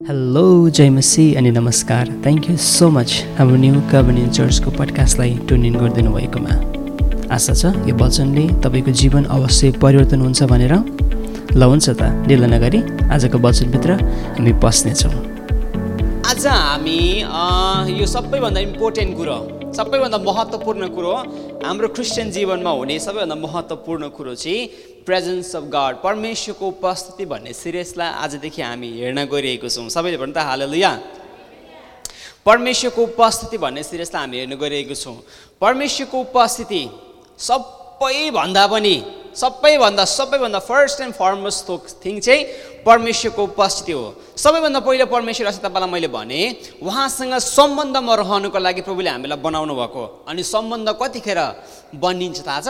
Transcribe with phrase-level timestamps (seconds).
[0.00, 5.64] Hello जय मसी अनि नमस्कार। थ्याङ्क यू सो मच हाम्रो न्यु कभर्नियन चर्चको पडकास्टलाई ट्युन
[5.64, 6.54] इन गरिदिनु भएकोमा।
[7.36, 10.72] आशा छ यो वचनले तपाईँको जीवन अवश्य परिवर्तन हुन्छ भनेर।
[11.52, 12.80] ल हुन्छ त ढिलो नगरी
[13.12, 13.90] आजको वचनभित्र
[14.40, 15.12] हामी पस्नेछौँ।
[16.32, 17.00] आज हामी
[18.00, 19.38] यो सबैभन्दा इम्पोर्टेन्ट कुरो
[19.70, 21.12] सबैभन्दा महत्त्वपूर्ण कुरो
[21.62, 24.66] हाम्रो क्रिस्चियन जीवनमा हुने सबैभन्दा महत्त्वपूर्ण कुरो चाहिँ
[25.06, 30.42] प्रेजेन्स अफ गड परमेश्वरको उपस्थिति भन्ने सिरियसलाई आजदेखि हामी हेर्न गइरहेको छौँ। सबैले भन्नु त
[30.42, 30.62] हाल
[32.46, 35.16] परमेश्वरको उपस्थिति भन्ने सिरियसलाई हामी हेर्न गइरहेको छौँ।
[35.62, 36.82] परमेश्वरको उपस्थिति
[37.38, 38.94] सबैभन्दा पनि
[39.36, 41.70] सबैभन्दा सबैभन्दा फर्स्ट एन्ड फर्मोस्ट
[42.04, 42.44] थिङ चाहिँ
[42.82, 44.04] परमेश्वरको उपस्थिति हो।
[44.36, 46.40] सबैभन्दा पहिलो परमेश्वर अस्ति तपाईँलाई मैले भने
[46.82, 51.40] उहाँसँग सम्बन्धमा रहनुको लागि प्रभुले हामीलाई बनाउनु भएको। अनि सम्बन्ध कतिखेर
[51.94, 52.68] बनिन्छ थाहा छ?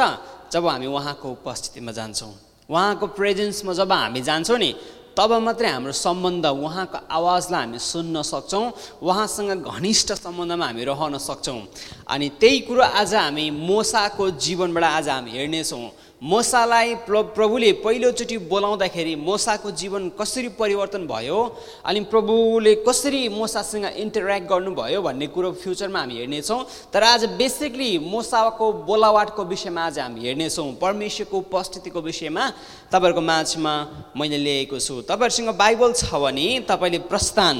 [0.52, 2.33] जब हामी उहाँको उपस्थितिमा जान्छौँ।
[2.69, 4.74] उहाँको प्रेजेन्समा जब हामी जान्छौँ नि
[5.11, 11.61] तब मात्रै हाम्रो सम्बन्ध उहाँको आवाजलाई हामी सुन्न सक्छौँ। उहाँसँग घनिष्ठ सम्बन्धमा हामी रहन सक्छौँ।
[12.08, 15.91] अनि त्यही कुरो आज हामी मोसाको जीवनबाट आज हामी हेर्नेछौँ।
[16.23, 21.39] मोसालाई प्र प्रभुले पहिलोचोटि बोलाउँदाखेरि मोसाको जीवन कसरी परिवर्तन भयो
[21.81, 26.61] अनि प्रभुले कसरी मोसासँग इन्टरेक्ट गर्नुभयो भन्ने कुरो फ्युचरमा हामी हेर्नेछौँ।
[26.93, 32.45] तर आज बेसिकली मोसाको बोलावाटको विषयमा आज हामी हेर्नेछौँ। परमेश्वरको उपस्थितिको विषयमा
[32.93, 33.75] तपाईँहरूको माझमा
[34.13, 37.57] मैले ल्याएको छु। तपाईँहरूसँग बाइबल छ भने तपाईँले प्रस्थान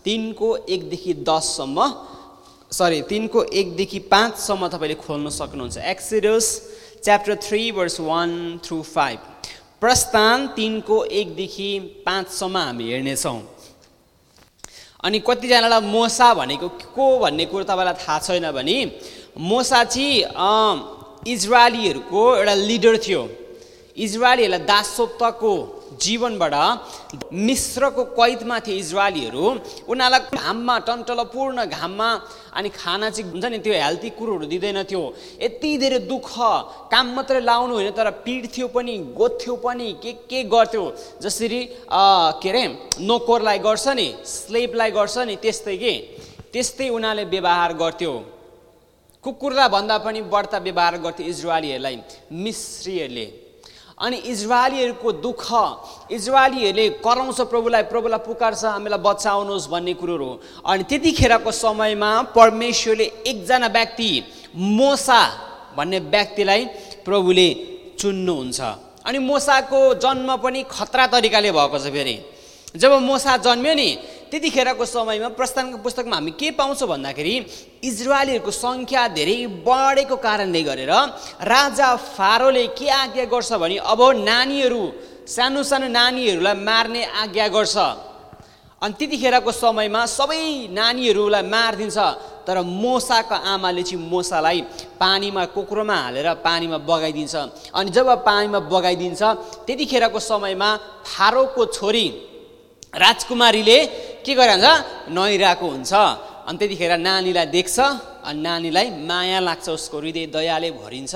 [0.00, 1.78] तिनको एकदेखि दससम्म
[2.72, 6.46] सरी तिनको एकदेखि पाँचसम्म तपाईँले खोल्न सक्नुहुन्छ। Exodus
[7.04, 8.30] chapter three verse one
[8.64, 9.18] through five
[9.80, 11.68] प्रस्थान तिनको एकदेखि
[12.06, 13.40] पाँचसम्म हामी हेर्नेछौँ।
[15.04, 18.78] अनि कतिजनालाई मोसा भनेको को भन्ने कुरो तपाईँलाई थाहा छैन भने
[19.50, 20.14] मोसा चाहिँ
[21.26, 23.22] इजरायलीहरूको एउटा लिडर थियो।
[23.96, 25.54] इजरायलीहरूलाई दासत्वको
[26.04, 26.54] जीवनबाट
[27.48, 29.44] मिश्रको कैदमा थिए इजरायलीहरू
[29.92, 32.08] उनीहरूलाई घाममा टन्टलपूर्ण घाममा
[32.58, 35.02] अनि खाना चाहिँ हुन्छ नि त्यो हेल्थी कुरोहरू दिँदैन थियो
[35.42, 36.30] यति धेरै दुःख
[36.92, 40.84] काम मात्रै लाउनु होइन तर पिड्थ्यो पनि गोथ्यो पनि के के गर्थ्यो?
[41.22, 41.60] जसरी
[42.42, 42.62] के अरे
[43.00, 45.94] नोकोरलाई गर्छ नि स्लेपलाई गर्छ नि त्यस्तै के?
[46.52, 48.12] त्यस्तै उनीहरूले व्यवहार गर्थ्यो।
[49.24, 51.96] कुकुरलाई भन्दा पनि बढ्ता व्यवहार गर्थ्यो इजरायलीहरूलाई
[52.44, 53.26] मिश्रीहरूले
[54.02, 55.46] अनि इजरायलीहरूको दुःख
[56.10, 60.30] इजरायलीहरूले कराउँछ प्रभुलाई प्रभुलाई पुकार्छ हामीलाई बचाउनुहोस् भन्ने कुरोहरू।
[60.66, 64.10] अनि त्यतिखेरको समयमा परमेश्वरले एकजना व्यक्ति
[64.56, 65.20] मोसा
[65.76, 66.64] भन्ने व्यक्तिलाई
[67.06, 67.48] प्रभुले
[67.98, 68.60] चुन्नुहुन्छ।
[69.06, 72.16] अनि मोसाको जन्म पनि खतरा तरिकाले भएको छ फेरि।
[72.76, 73.88] जब मोसा जन्म्यो नि
[74.32, 77.34] त्यतिखेरको समयमा प्रस्थानको पुस्तकमा हामी के पाउँछौँ भन्दाखेरि
[77.84, 80.92] इजरायलीहरूको सङ्ख्या धेरै बढेको कारणले गरेर
[81.44, 84.82] राजा फारोले के आज्ञा गर्छ भने अब नानीहरू
[85.28, 87.76] सानो सानो नानीहरूलाई मार्ने आज्ञा गर्छ।
[88.82, 91.98] अनि त्यतिखेरको समयमा सबै नानीहरूलाई मारिदिन्छ
[92.48, 94.60] तर मोसाको आमाले चाहिँ मोसालाई
[94.96, 97.34] पानीमा कोक्रोमा हालेर पानीमा बगाइदिन्छ।
[97.76, 99.22] अनि जब पानीमा बगाइदिन्छ
[99.68, 100.68] त्यतिखेरको समयमा
[101.04, 102.06] फारोको छोरी
[102.92, 103.78] राजकुमारीले
[104.24, 105.92] के गरिरहन्छ नुहाइरहेको हुन्छ।
[106.48, 107.76] अनि त्यतिखेर नानीलाई देख्छ
[108.28, 111.14] अनि नानीलाई माया लाग्छ उसको हृदय दयाले भरिन्छ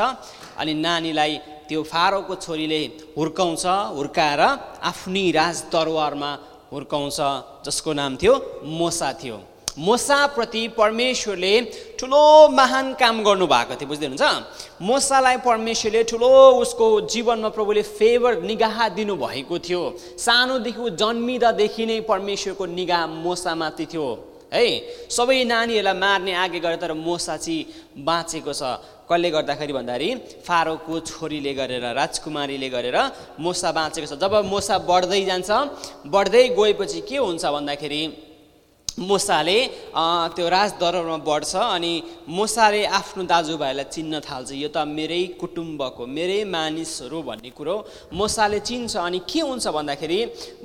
[0.60, 1.32] अनि नानीलाई
[1.68, 2.80] त्यो फारोको छोरीले
[3.18, 3.64] हुर्काउँछ
[3.98, 4.42] हुर्काएर
[4.90, 6.30] आफ्नै राजदरबारमा
[6.72, 7.18] हुर्काउँछ
[7.66, 8.34] जसको नाम थियो
[8.78, 9.38] मोसा थियो।
[9.78, 11.60] मोसाप्रति परमेश्वरले
[12.00, 16.30] ठुलो महान काम गर्नुभएको थियो बुझ्दै हुनुहुन्छ मोसालाई परमेश्वरले ठुलो
[16.62, 19.82] उसको जीवनमा प्रभुले फेभर निगाह दिनुभएको थियो।
[20.18, 24.06] सानोदेखि जन्मिँदादेखि नै परमेश्वरको निगाह मोसामाथि थियो
[24.52, 24.66] है?
[25.10, 27.66] सबै नानीहरूलाई मार्ने आगे गरे तर मोसा चाहिँ
[28.00, 28.62] बाँचेको छ।
[29.06, 30.08] कसले गर्दाखेरि भन्दाखेरि
[30.46, 32.98] फारोको छोरीले गरेर राजकुमारीले गरेर
[33.38, 35.50] मोसा बाँचेको छ। जब मोसा बढ्दै जान्छ
[36.08, 38.00] बढ्दै गएपछि के हुन्छ भन्दाखेरि
[38.98, 39.58] मोसाले
[40.36, 41.92] त्यो राजदरबारमा बढ्छ अनि
[42.32, 47.76] मोसाले आफ्नो दाजुभाइलाई चिन्न थाल्छ यो त मेरै कुटुम्बको मेरै मानिसहरू भन्ने कुरो
[48.16, 50.20] मोसाले चिन्छ अनि के हुन्छ भन्दाखेरि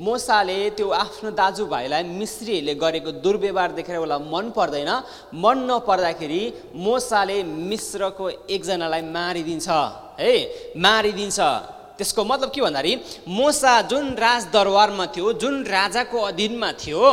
[0.07, 4.91] मोसाले त्यो आफ्नो दाजुभाइलाई मिश्रीहरूले गरेको दुर्व्यवहार देखेर उसलाई मन पर्दैन।
[5.43, 6.41] मन नपर्दाखेरि
[6.87, 8.25] मोसाले मिश्रको
[8.55, 9.67] एकजनालाई मारिदिन्छ
[10.23, 10.33] है
[10.79, 11.39] मारिदिन्छ।
[11.99, 12.93] त्यसको मतलब के भन्दाखेरि
[13.27, 17.03] मोसा जुन राजदरबारमा थियो जुन राजाको अधीनमा थियो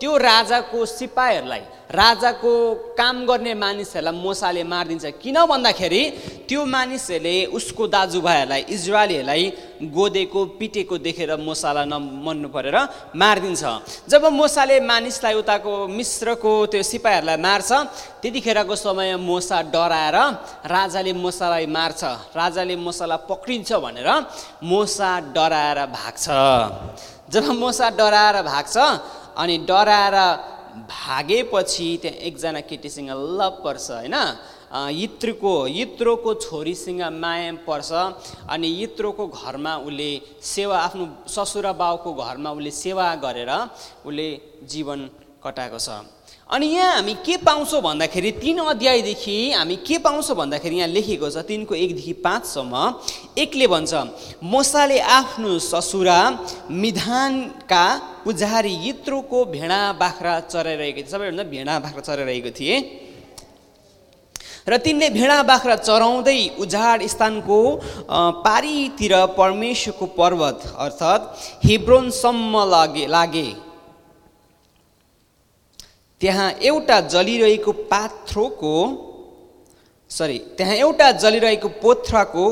[0.00, 1.62] त्यो राजाको सिपाहीहरूलाई
[1.92, 2.52] राजाको
[2.96, 6.02] काम गर्ने मानिसहरूलाई मोसाले मारिदिन्छ। किन भन्दाखेरि
[6.48, 9.44] त्यो मानिसहरूले उसको दाजुभाइहरूलाई इजरायलीहरूलाई
[9.92, 12.76] गोदेको पिटेको देखेर मोसालाई नमन्नु परेर
[13.12, 13.62] मारिदिन्छ।
[14.08, 17.70] जब मोसाले मानिसलाई उताको मिश्रको त्यो सिपाहीहरूलाई मार्छ
[18.22, 20.16] त्यतिखेरको समय मोसा डराएर
[20.64, 22.00] राजाले मोसालाई मार्छ।
[22.40, 24.08] राजाले मोसालाई पक्रिन्छ भनेर
[24.62, 26.24] मोसा डराएर भाग्छ।
[27.30, 28.76] जब मोसा डराएर भाग्छ
[29.36, 30.16] अनि डराएर
[30.90, 34.16] भागेपछि त्यहाँ एकजना केटीसँग लभ पर्छ होइन?
[34.70, 37.90] यत्रुको यत्रोको छोरीसँग माया पर्छ
[38.50, 43.50] अनि यत्रोको घरमा उसले सेवा आफ्नो ससुरा बाउको घरमा उसले सेवा गरेर
[44.06, 44.28] उसले
[44.70, 44.98] जीवन
[45.44, 46.06] कटाएको छ।
[46.50, 51.42] अनि यहाँ हामी के पाउँछौँ भन्दाखेरि तिन अध्यायदेखि हामी के पाउँछौँ भन्दाखेरि यहाँ लेखेको छ
[51.46, 52.74] तिनको एकदेखि पाँचसम्म।
[53.38, 53.92] एकले भन्छ
[54.42, 56.18] मोसाले आफ्नो ससुरा
[56.70, 57.84] मिधानका
[58.24, 62.76] पुजारी यत्रोको भेडा बाख्रा चराइरहेको थिए सबैभन्दा भेडा बाख्रा चराइरहेको थिए।
[64.68, 67.58] र तिनले भेडा बाख्रा चराउँदै उजाड स्थानको
[68.44, 71.24] पारीतिर परमेश्वरको पर्वत अर्थात्
[71.66, 73.48] हिब्रोनसम्म लागे लागे।
[76.20, 78.74] त्यहाँ एउटा जलिरहेको पात्रोको
[80.10, 82.46] सरी त्यहाँ एउटा जलिरहेको पोथ्राको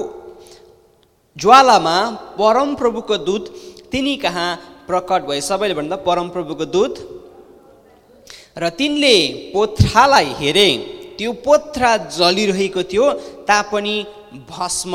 [1.37, 1.97] ज्वालामा
[2.39, 3.45] परमप्रभुको दूत
[3.93, 4.51] तिनी कहाँ
[4.89, 6.95] प्रकट भए। सबैले भन्दा परमप्रभुको दूत।
[8.59, 9.17] र तिनले
[9.55, 10.69] पोथ्रालाई हेरे।
[11.19, 13.07] त्यो पोथ्रा जलिरहेको थियो
[13.47, 13.97] तापनि
[14.51, 14.95] भस्म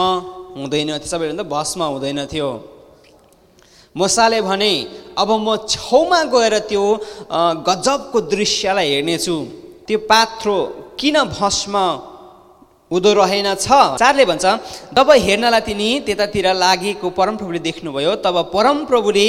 [0.57, 2.49] हुँदैन थियो। सबैभन्दा भस्म हुँदैन थियो।
[3.95, 4.73] मसाले भने
[5.17, 6.83] अब म छेउमा गएर त्यो
[7.61, 9.35] गजबको दृश्यलाई हेर्नेछु।
[9.87, 10.55] त्यो पात्रो
[10.99, 11.75] किन भस्म
[12.91, 13.67] हुँदो रहेन छ?
[13.97, 14.45] चारले भन्छ
[14.95, 19.25] तब हेर्नलाई तिनी त्यतातिर लागेको परमप्रभुले देख्नुभयो। तब परमप्रभुले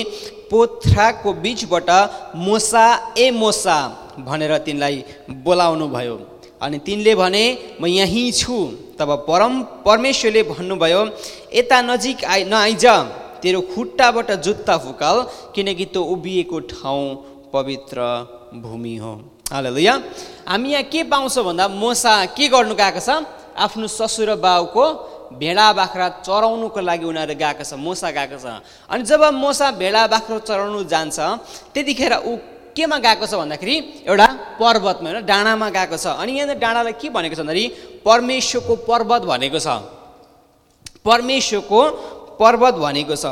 [0.50, 1.90] पोथ्राको बिचबाट
[2.36, 2.84] मोसा
[3.18, 3.76] ए मोसा
[4.18, 4.96] भनेर तिनलाई
[5.44, 6.16] बोलाउनु भयो।
[6.62, 7.44] अनि तिनले भने
[7.80, 8.56] म यहीँ छु।
[8.98, 9.54] तब परम
[9.86, 11.02] परमेश्वरले भन्नुभयो
[11.54, 12.86] यता नजिक आइ नआइज।
[13.42, 15.16] तेरो खुट्टाबाट जुत्ता फुकाल
[15.54, 17.04] किनकि त्यो उभिएको ठाउँ
[17.52, 17.98] पवित्र
[18.64, 19.12] भूमि हो।
[19.52, 19.94] हाल लुया
[20.48, 23.10] हामी यहाँ के पाउँछौँ भन्दा मोसा के गर्नु गएको छ?
[23.54, 24.84] आफ्नो ससुर बाउको
[25.32, 28.46] भेडा बाख्रा चराउनुको लागि उनीहरू गएको छ मोसा गएको छ
[28.92, 31.18] अनि जब मोसा भेडा बाख्रा चराउनु जान्छ
[31.74, 32.32] त्यतिखेर ऊ
[32.76, 33.76] केमा गएको छ भन्दाखेरि
[34.10, 34.26] एउटा
[34.60, 37.66] पर्वतमा होइन डाँडामा गएको छ। अनि यहाँनिर डाँडालाई के भनेको छ भन्दाखेरि
[38.04, 39.68] परमेश्वरको पर्वत भनेको छ।
[41.06, 41.80] परमेश्वरको
[42.40, 43.24] पर्वत भनेको छ।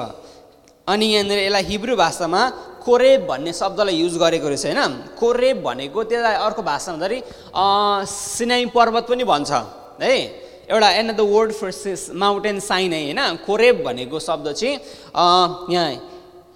[0.87, 2.41] अनि यहाँनिर यसलाई हिब्रू भाषामा
[2.87, 4.81] कोरेब भन्ने शब्दलाई युज गरेको रहेछ होइन?
[5.19, 7.19] कोरेब भनेको त्यसलाई अर्को भाषामा भन्दाखेरि
[8.07, 9.51] सिनाई पर्वत पनि भन्छ
[10.03, 10.15] है?
[10.73, 13.21] एउटा and the word for this mountain sign है होइन?
[13.47, 14.75] कोरेब भनेको शब्द चाहिँ
[15.73, 15.91] यहाँ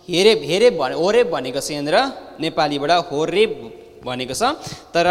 [0.08, 1.96] हेरेब हेरेब भने भनेको छ यहाँनिर
[2.40, 3.52] नेपालीबाट होरेब
[4.04, 4.42] भनेको छ।
[4.94, 5.06] तर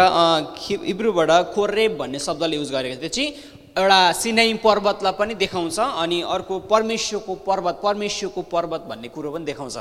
[0.58, 3.28] हिब्रूबाट कोरेब भन्ने शब्दले युज गरेको त्यो चाहिँ
[3.76, 9.76] एउटा सिनाई पर्वतलाई पनि देखाउँछ अनि अर्को परमेश्वरको पर्वत परमेश्वरको पर्वत भन्ने कुरो पनि देखाउँछ।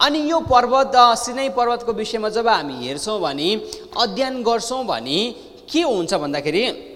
[0.00, 3.48] अनि यो पर्वत सिनाई पर्वतको विषयमा जब हामी हेर्छौँ भने
[3.98, 5.18] अध्ययन गर्छौँ भने
[5.66, 6.93] के हुन्छ भन्दाखेरि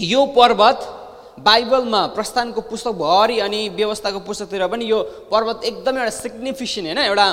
[0.00, 1.00] यो पर्वत
[1.34, 4.98] बाइबलमा प्रस्थानको पुस्तकभरि अनि व्यवस्थाको पुस्तकतिर पनि यो
[5.30, 7.26] पर्वत एकदमै एउटा सिग्निफिसेन्ट होइन एउटा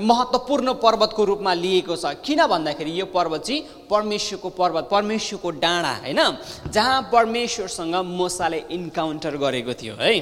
[0.00, 6.20] महत्त्वपूर्ण पर्वतको रूपमा लिएको छ। किन भन्दाखेरि यो पर्वत चाहिँ परमेश्वरको पर्वत परमेश्वरको डाँडा होइन
[6.68, 10.14] जहाँ परमेश्वरसँग मोसाले इन्काउन्टर गरेको थियो है।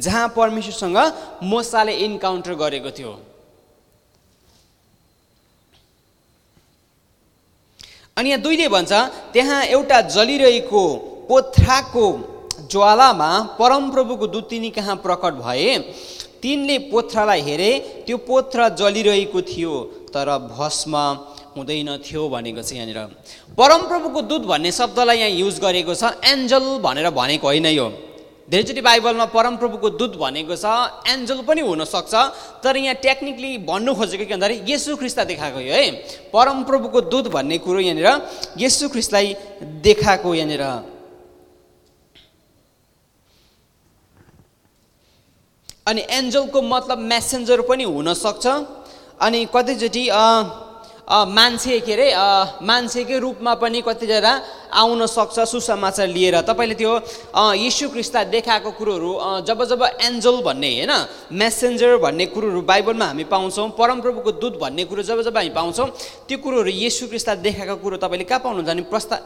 [0.00, 0.98] जहाँ परमेश्वरसँग
[1.42, 3.12] मोसाले इन्काउन्टर गरेको थियो।
[8.16, 8.92] अनि यहाँ दुईले भन्छ
[9.32, 10.82] त्यहाँ एउटा जलिरहेको
[11.30, 12.06] पोथ्राको
[12.70, 15.78] ज्वालामा परमप्रभुको दुतिनी कहाँ प्रकट भए?
[16.42, 17.70] तिनले पोथ्रालाई हेरे
[18.06, 19.74] त्यो पोथ्रा जलिरहेको थियो
[20.10, 20.94] तर भस्म
[21.56, 22.98] हुँदैन थियो भनेको छ यहाँनिर।
[23.54, 27.86] परमप्रभुको दुध भन्ने शब्दलाई यहाँ युज गरेको छ एन्जल भनेर भनेको होइन यो।
[28.50, 30.66] धेरैचोटि बाइबलमा परमप्रभुको दुध भनेको छ
[31.06, 32.14] एन्जल पनि हुनसक्छ
[32.58, 35.90] तर यहाँ टेक्निकली भन्नु खोजेको के भन्दाखेरि येसु ख्रिस्ता देखाएको यो है।
[36.34, 38.08] परमप्रभुको दुध भन्ने कुरो यहाँनिर
[38.58, 39.34] येसु ख्रिस्टलाई
[39.86, 40.64] देखाएको यहाँनिर।
[45.90, 48.46] अनि एन्जलको मतलब मेसेन्जर पनि हुनसक्छ
[49.20, 50.04] अनि कतिचोटि
[51.08, 52.08] मान्छे के अरे
[52.62, 54.32] मान्छेकै रूपमा पनि कतिजना
[54.72, 56.92] आउन सक्छ सुसमाचार लिएर। तपाईँले त्यो
[57.56, 60.92] यीशु क्रिस्ता देखाएको कुरोहरू जब जब एन्जल भन्ने होइन
[61.34, 65.88] मेसेन्जर भन्ने कुरोहरू बाइबलमा हामी पाउँछौँ परमप्रभुको दूत भन्ने कुरो जब जब हामी पाउँछौँ
[66.28, 69.16] त्यो कुरोहरू यीशु क्रिस्ता देखाएको कुरो तपाईँले कहाँ पाउनुहुन्छ भने प्रस्ता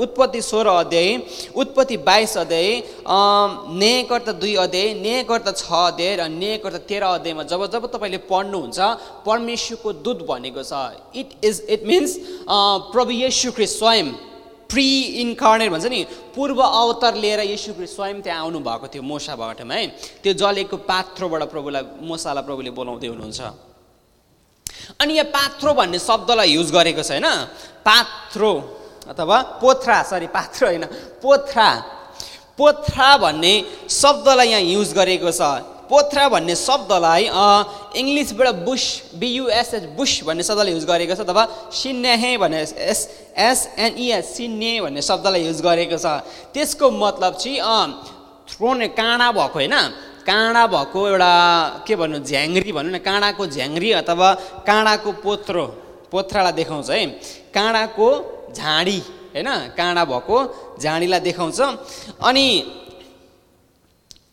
[0.00, 1.08] उत्पत्ति सोह्र अध्याय
[1.54, 2.68] उत्पत्ति बाइस अध्याय
[3.76, 8.78] न्यायकर्ता दुई अध्याय न्यायकर्ता छ अध्याय र न्यायकर्ता तेह्र अध्यायमा जब जब तपाईँले पढ्नुहुन्छ
[9.28, 12.16] परमेश्वरको दूत भनेको छ। इट इज इट मिन्स
[12.92, 14.12] प्रभु यशु ख्रिस्ट स्वयं
[14.70, 14.88] प्रि
[15.20, 19.34] इन्कर्नेट भन्छ नि पूर्व अवतार लिएर यीशु स्वयं त्यहाँ आउनुभएको थियो मोसा
[19.72, 19.86] है।
[20.22, 23.40] त्यो जलेको पात्रोबाट प्रभुलाई मोसालाई प्रभुले बोलाउँदै हुनुहुन्छ।
[25.00, 27.26] अनि यहाँ पात्रो भन्ने शब्दलाई युज गरेको छ होइन
[27.82, 28.52] पात्रो
[29.10, 30.84] अथवा पोथ्रा सरी पात्रो होइन
[31.18, 31.68] पोथ्रा।
[32.58, 33.54] पोथ्रा भन्ने
[33.90, 35.42] शब्दलाई यहाँ युज गरेको छ।
[35.90, 37.22] पोथ्रा भन्ने शब्दलाई
[38.00, 38.84] इङ्ग्लिसबाट बुस
[39.18, 41.44] बियुएसएच बुस भन्ने शब्दले युज गरेको छ अथवा
[41.74, 43.00] सिन्याहे भन्ने एस
[43.34, 46.06] एसएनइएस सिन्ने भन्ने शब्दलाई युज गरेको छ।
[46.54, 47.58] त्यसको मतलब चाहिँ
[48.50, 49.76] थ्रोन काँडा भएको होइन?
[50.26, 51.32] काँडा भएको एउटा
[51.86, 54.28] के भन्नु झ्याङ्ग्री भनौँ न काँडाको झ्याङ्ग्री अथवा
[54.68, 55.64] काँडाको पोत्रो
[56.10, 57.06] पोथ्रालाई देखाउँछ है।
[57.54, 58.08] काँडाको
[58.54, 58.98] झाडी
[59.34, 59.48] होइन?
[59.78, 60.36] काँडा भएको
[60.82, 61.58] झाडीलाई देखाउँछ।
[62.22, 62.46] अनि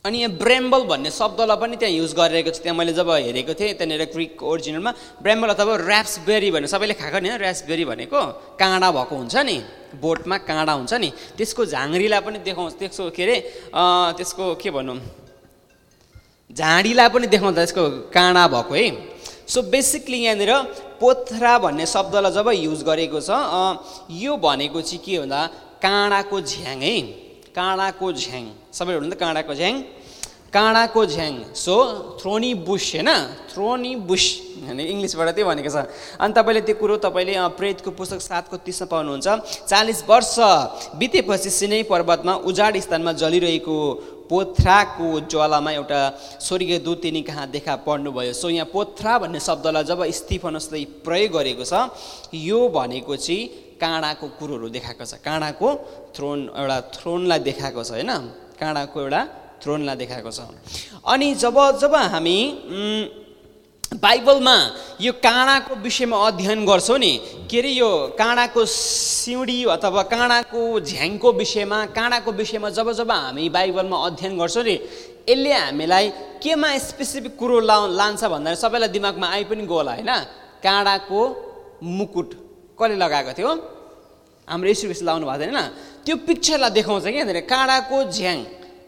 [0.05, 3.73] अनि यहाँ ब्रेम्बल भन्ने शब्दलाई पनि त्यहाँ युज गरिरहेको छ। त्यहाँ मैले जब हेरेको थिएँ
[3.75, 8.21] त्यहाँनिर क्रिक ओरिजिनलमा ब्रेम्बल अथवा ऱ्याप्सबेरी भन्ने सबैले खाएको नि ऱ्याप्सबेरी भनेको
[8.55, 9.57] काँडा भएको हुन्छ नि
[9.99, 13.37] बोटमा काँडा हुन्छ नि। त्यसको झाँग्रीलाई पनि देखाउँछ त्यसको के अरे
[14.15, 14.97] त्यसको के भनौँ
[16.55, 18.87] झाडीलाई पनि देखाउँदा यसको काँडा भएको है।
[19.43, 20.51] सो बेसिकली यहाँनिर
[21.03, 23.31] पोथ्रा भन्ने शब्दलाई जब युज गरेको छ
[24.07, 25.39] यो भनेको चाहिँ के भन्दा
[25.83, 27.26] काँडाको झ्याङ है।
[27.57, 28.43] काँडाको झ्याङ
[28.77, 29.75] सबैले भन्नु त काँडाको झ्याङ
[30.53, 31.75] काँडाको झ्याङ सो
[32.21, 33.09] थ्रोनी बुस होइन
[33.51, 34.25] थ्रोनी बुस
[34.63, 35.77] इङ्ग्लिसबाट त्यही भनेको छ।
[36.21, 39.27] अनि तपाईँले त्यो कुरो तपाईँले प्रेतको पुस्तक सातको तिसमा पाउनुहुन्छ।
[39.67, 40.35] चालिस वर्ष
[40.95, 43.75] बितेपछि सिनै पर्वतमा उजाड स्थानमा जलिरहेको
[44.31, 45.99] पोथ्राको ज्वालामा एउटा
[46.39, 51.63] स्वर्गीय दूत तिनी कहाँ देखा पर्नुभयो। सो यहाँ पोथ्रा भन्ने शब्दलाई जब स्टिफनसले प्रयोग गरेको
[51.63, 51.91] छ
[52.33, 55.67] यो भनेको चाहिँ काँडाको कुरोहरू देखाएको छ। काँडाको
[56.15, 58.11] थ्रोन एउटा थ्रोनलाई देखाएको छ होइन?
[58.59, 59.21] काँडाको एउटा
[59.61, 60.39] थ्रोनलाई देखाएको छ।
[61.05, 62.37] अनि जब जब हामी
[63.87, 64.55] बाइबलमा
[65.01, 67.11] यो काँडाको विषयमा अध्ययन गर्छौँ नि
[67.49, 73.97] के अरे यो काँडाको सिउँडी अथवा काँडाको झ्याङको विषयमा काँडाको विषयमा जब जब हामी बाइबलमा
[74.05, 74.75] अध्ययन गर्छौँ नि
[75.29, 76.09] यसले हामीलाई
[76.43, 80.11] केमा स्पेसिफिक कुरो ला लान्छ भन्दाखेरि सबैलाई दिमागमा आइ पनि गयो होला होइन?
[80.63, 81.19] काँडाको
[81.83, 82.29] मुकुट।
[82.77, 83.51] कसले लगाएको थियो?
[84.47, 85.59] हाम्रो यसु कृष्ण लाउनु भएको थिएन।
[86.05, 88.39] त्यो पिक्चरलाई देखाउँछ क्या यहाँनिर काँडाको झ्याङ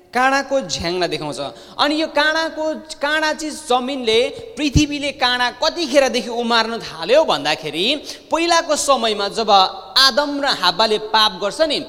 [0.09, 1.39] काँडाको झ्याङलाई देखाउँछ।
[1.77, 2.65] अनि यो काँडाको
[2.97, 4.19] काँडा चाहिँ जमिनले
[4.57, 7.85] पृथ्वीले काँडा कतिखेरदेखि उमार्न थाल्यो भन्दाखेरि
[8.31, 9.51] पहिलाको समयमा जब
[10.05, 11.79] आदम र हाब्बाले पाप गर्छ नि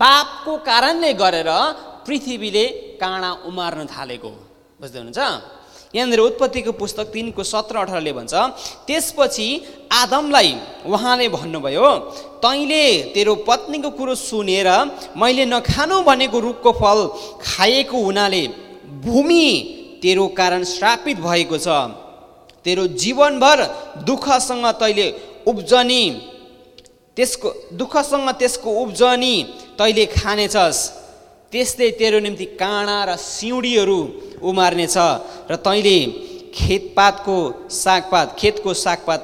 [0.00, 1.50] पापको कारणले गरेर
[2.06, 2.64] पृथ्वीले
[2.98, 4.30] काँडा उमार्न थालेको।
[4.80, 5.20] बुझ्दै हुनुहुन्छ?
[5.94, 8.34] यहाँनिर उत्पत्तिको पुस्तक तिनको सत्र अठारले भन्छ
[8.86, 9.48] त्यसपछि
[9.92, 10.52] आदमलाई
[10.86, 11.88] उहाँले भन्नुभयो
[12.44, 14.68] तैँले तेरो पत्नीको कुरो सुनेर
[15.16, 17.00] मैले नखानु भनेको रुखको फल
[17.42, 18.44] खाएको हुनाले
[19.04, 19.46] भूमि
[20.02, 21.68] तेरो कारण श्रापित भएको छ।
[22.64, 23.58] तेरो जीवनभर
[24.04, 25.06] दुःखसँग तैँले
[25.48, 26.04] उब्जनी
[27.16, 27.48] त्यसको
[27.80, 29.34] दुःखसँग त्यसको उब्जनी
[29.78, 30.78] तैँले खानेछस्।
[31.52, 34.00] त्यसले तेरो निम्ति काँडा र सिउँडीहरू
[34.44, 34.96] उमार्नेछ
[35.50, 35.98] र तैँले
[36.52, 37.36] खेतपातको
[37.72, 39.22] सागपात खेतको सागपात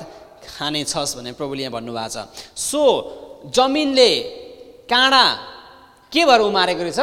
[0.48, 2.16] खानेछस् भनेर प्रभुले यहाँ भन्नुभएको छ।
[2.56, 2.82] सो
[3.52, 4.10] जमिनले
[4.88, 5.24] काँडा
[6.12, 7.00] के भएर उमारेको रहेछ?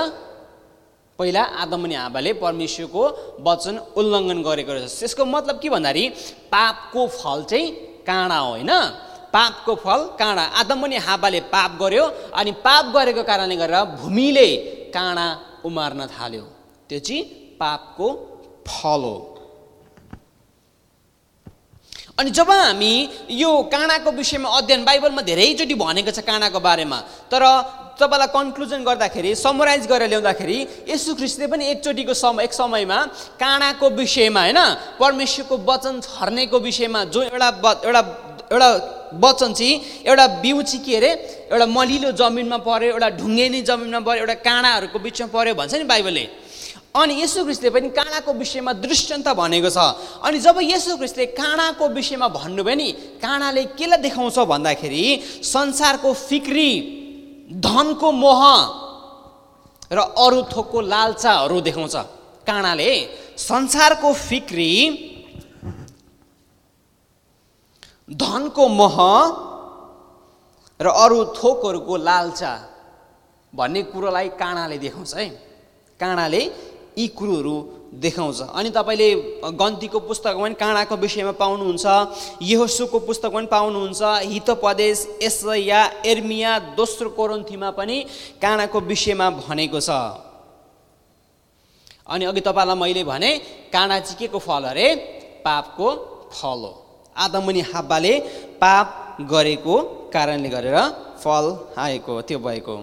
[1.20, 3.04] पहिला आदम अनि हाबाले परमेश्वरको
[3.46, 6.04] वचन उल्लङ्घन गरेको रहेछ। त्यसको मतलब के भन्दाखेरि
[6.50, 7.68] पापको फल चाहिँ
[8.10, 8.72] काँडा होइन?
[9.30, 14.48] पापको फल काँडा। आदम अनि हाबाले पाप गर्यो अनि पाप गरेको कारणले गरेर भूमिले
[14.94, 15.28] काँडा
[15.66, 16.46] उमार्न थाल्यो।
[16.90, 17.22] त्यो चाहिँ
[17.60, 18.08] पापको
[18.68, 19.18] फल हो।
[22.20, 22.94] अनि जब हामी
[23.32, 27.00] यो काँडाको विषयमा अध्ययन बाइबलमा धेरैचोटि भनेको छ काँडाको बारेमा
[27.32, 27.44] तर
[28.02, 30.58] तपाईँलाई कन्क्लुजन गर्दाखेरि समराइज गरेर ल्याउँदाखेरि
[30.90, 32.98] यसु ख्रिस्टले पनि एकचोटिको समय एक समयमा
[33.42, 34.60] काँडाको विषयमा होइन
[35.00, 37.50] परमेश्वरको वचन छर्नेको विषयमा जो एउटा
[37.86, 38.02] एउटा
[38.52, 38.70] एउटा
[39.24, 41.12] वचन चाहिँ एउटा बिउ चाहिँ के अरे
[41.52, 46.26] एउटा मलिलो जमिनमा पऱ्यो एउटा ढुङ्गेनी जमिनमा पऱ्यो एउटा काँडाहरूको बिचमा पऱ्यो भन्छ नि बाइबलले।
[46.92, 49.80] अनि यसु ख्रिस्टले पनि काँडाको विषयमा दृष्टान्त भनेको छ।
[50.28, 52.88] अनि जब यसु ख्रिस्टले काँडाको विषयमा भन्नुभयो नि
[53.24, 54.38] काँडाले केलाई देखाउँछ?
[54.52, 55.04] भन्दाखेरि
[55.44, 56.70] संसारको फिक्री
[57.64, 58.42] धनको मोह
[59.92, 61.96] र अरू थोकको लालचाहरू देखाउँछ।
[62.48, 62.92] काँडाले
[63.40, 64.72] संसारको फिक्री
[68.12, 68.98] धनको मोह
[70.80, 72.54] र अरू थोकहरूको लालचा
[73.54, 75.28] भन्ने कुरोलाई काँडाले देखाउँछ है।
[76.00, 76.42] काँडाले
[76.98, 77.56] यी कुरोहरू
[77.94, 79.10] देखाउँछ। अनि तपाईँले
[79.54, 81.86] गन्तीको पुस्तकमा पनि काँडाको विषयमा पाउनुहुन्छ
[82.42, 84.02] यहोसुको पुस्तकमा पनि पाउनुहुन्छ
[84.34, 87.98] हितोपदेश एसया एर्मिया दोस्रो कोरन्थीमा पनि
[88.42, 89.90] काँडाको विषयमा भनेको छ।
[92.10, 93.32] अनि अघि तपाईँलाई मैले भने
[93.72, 94.88] काँडा चाहिँ के को फल अरे
[95.46, 95.88] पापको
[96.34, 96.81] फल हो।
[97.24, 98.14] आदम अनि हाब्बाले
[98.62, 98.88] पाप
[99.32, 99.76] गरेको
[100.14, 100.78] कारणले गरेर
[101.22, 101.46] फल
[101.78, 102.78] आएको त्यो भएको।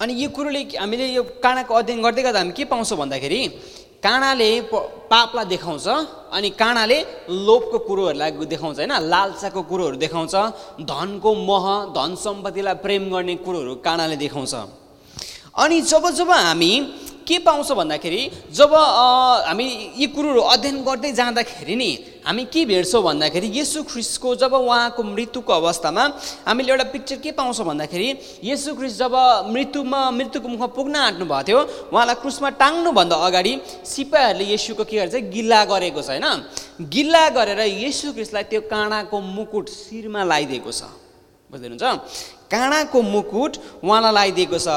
[0.00, 3.40] अनि यो कुरोले हामीले यो काँडाको अध्ययन गर्दै गर्दा हामी के पाउँछौँ भन्दाखेरि
[4.04, 4.50] काँडाले
[5.10, 5.86] पापलाई देखाउँछ
[6.36, 6.98] अनि काँडाले
[7.48, 8.92] लोभको कुरोहरूलाई देखाउँछ होइन?
[9.08, 10.34] लालसाको कुरोहरू देखाउँछ
[10.84, 14.54] धनको मोह धन सम्पत्तिलाई प्रेम गर्ने कुरोहरू काँडाले देखाउँछ।
[15.56, 16.72] अनि जब जब हामी
[17.26, 19.66] के पाउँछ भन्दाखेरि जब हामी
[19.98, 21.90] यी कुरोहरू अध्ययन गर्दै जाँदाखेरि नि
[22.26, 26.04] हामी के भेट्छौँ भन्दाखेरि यसु ख्रिस्टको जब उहाँको मृत्युको अवस्थामा
[26.48, 28.08] हामीले एउटा पिक्चर के पाउँछ भन्दाखेरि
[28.44, 29.14] यसु ख्रिस्ट जब
[29.52, 31.60] मृत्युमा मृत्युको मुखमा पुग्न आँट्नु भएको थियो
[31.92, 33.52] उहाँलाई क्रुसमा टाङ्नुभन्दा अगाडि
[33.84, 36.26] सिपाहीहरूले यसुको के गर्छ गिल्ला गरेको छ होइन?
[36.94, 41.03] गिल्ला गरेर यसु ख्रिस्टलाई त्यो काँडाको मुकुट शिरमा लगाइदिएको छ।
[41.54, 41.86] बुझ्दै हुनुहुन्छ
[42.50, 43.52] काँडाको मुकुट
[43.86, 44.68] उहाँलाई लगाइदिएको छ।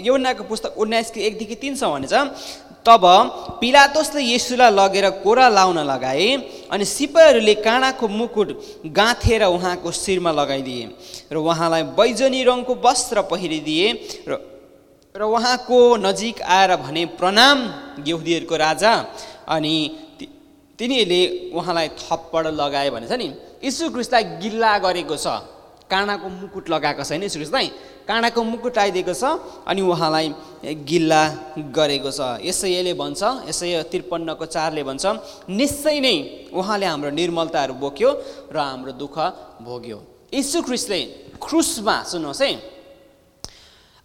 [0.00, 2.16] यौनाको पुस्तक उन्नाइसको एकदेखि तिनसम्म भने छ
[2.82, 3.04] तब
[3.60, 6.28] पिलातोसले यसुलाई लगेर कोरा लाउन लगाए
[6.72, 8.48] अनि सिपाहीहरूले काँडाको मुकुट
[8.90, 10.84] गाँथेर उहाँको शिरमा लगाइदिए
[11.30, 13.86] र उहाँलाई बैजनी रङको वस्त्र पहिरिदिए
[14.26, 14.32] र
[15.14, 17.58] र उहाँको नजिक आएर भने प्रणाम
[18.00, 18.92] यहुदीहरूको राजा।
[19.46, 19.74] अनि
[20.78, 21.22] तिनीहरूले
[21.52, 23.28] उहाँलाई थप्पड लगाए भनेछ नि।
[23.62, 25.26] यीशु गिल्ला गरेको छ।
[25.92, 27.68] काँडाको मुकुट लगाएको छैन यीशु ख्रिस्टलाई
[28.08, 29.24] काँडाको मुकुट आइदिएको छ
[29.68, 30.26] अनि उहाँलाई
[30.88, 31.22] गिल्ला
[31.76, 35.04] गरेको छ। यसैले भन्छ यसै त्रिपन्नको चारले भन्छ
[35.52, 36.16] निश्चय नै
[36.50, 38.10] उहाँले हाम्रो निर्मलताहरू बोक्यो
[38.52, 39.16] र हाम्रो दुःख
[39.62, 39.98] भोग्यो।
[40.32, 41.00] ख्रिस्टले
[41.36, 42.50] क्रुसमा सुन्नुहोस् है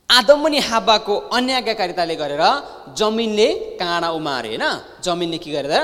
[0.09, 2.43] आदम अनि हाब्बाको अन्याज्ञाकारिताले गरेर
[2.95, 3.47] जमिनले
[3.79, 4.65] काँडा उमार्यो होइन?
[5.03, 5.75] जमिनले के गरेर?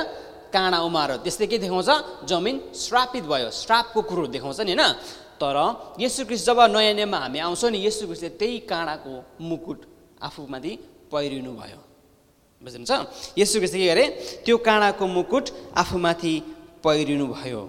[0.54, 1.90] काँडा उमार्यो त्यसले के देखाउँछ?
[2.24, 4.84] जमिन श्रापित भयो। श्रापको कुरो देखाउँछ नि होइन?
[5.44, 5.58] तर
[6.00, 9.80] यसु क्रिस्ट जब नयाँ नियममा हामी आउँछौँ नि यसु क्रिस्टले त्यही काँडाको मुकुट
[10.24, 10.74] आफूमाथि
[11.12, 11.80] पहिरिनु भयो
[12.64, 12.92] बुझ्नुहुन्छ?
[13.38, 14.06] यसु क्रिस्टले के गरे
[14.48, 15.46] त्यो काँडाको मुकुट
[15.76, 16.34] आफूमाथि
[16.84, 17.62] पहिरिनु भयो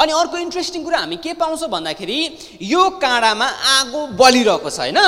[0.00, 2.18] अनि अर्को इन्ट्रेस्टिङ कुरा हामी के पाउँछौँ भन्दाखेरि
[2.66, 3.46] यो काँडामा
[3.78, 4.98] आगो बलिरहेको छ होइन?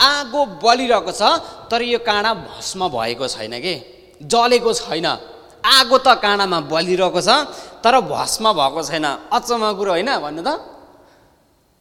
[0.00, 1.22] आगो बलिरहेको छ
[1.68, 3.74] तर यो काँडा भस्म भएको छैन कि?
[4.24, 5.06] जलेको छैन।
[5.64, 7.30] आगो त काँडामा बलिरहेको छ
[7.84, 10.10] तर भस्म भएको छैन। अचम्म कुरो होइन?
[10.24, 10.50] भन्नु त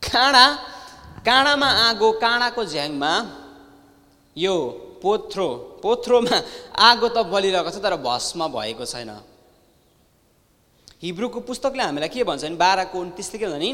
[0.03, 0.45] काँडा
[1.25, 3.11] काँडामा आगो काँडाको झ्याङमा
[4.35, 4.55] यो
[5.01, 5.47] पोथ्रो
[5.83, 6.37] पोथ्रोमा
[6.89, 9.11] आगो त बलिरहेको छ तर भस्म भएको छैन।
[11.03, 13.69] हिब्रूको पुस्तकले हामीलाई के भन्छ भने बाह्रको उन्तिसले के भन्छ भने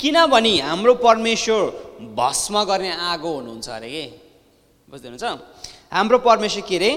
[0.00, 1.60] किनभने हाम्रो परमेश्वर
[2.16, 4.04] भस्म गर्ने आगो हुनुहुन्छ अरे के?
[4.88, 5.08] बुझ्दै
[5.92, 6.90] हाम्रो परमेश्वर के अरे?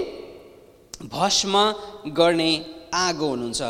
[1.12, 1.54] भस्म
[2.16, 2.50] गर्ने
[2.94, 3.62] आगो हुनुहुन्छ।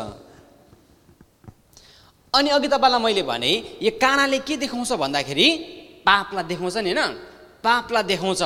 [2.36, 5.48] अनि अघि तपाईँलाई मैले भने यो काँडाले के देखाउँछ भन्दाखेरि
[6.06, 7.12] पापलाई देखाउँछ नि होइन?
[7.64, 8.42] पापलाई देखाउँछ।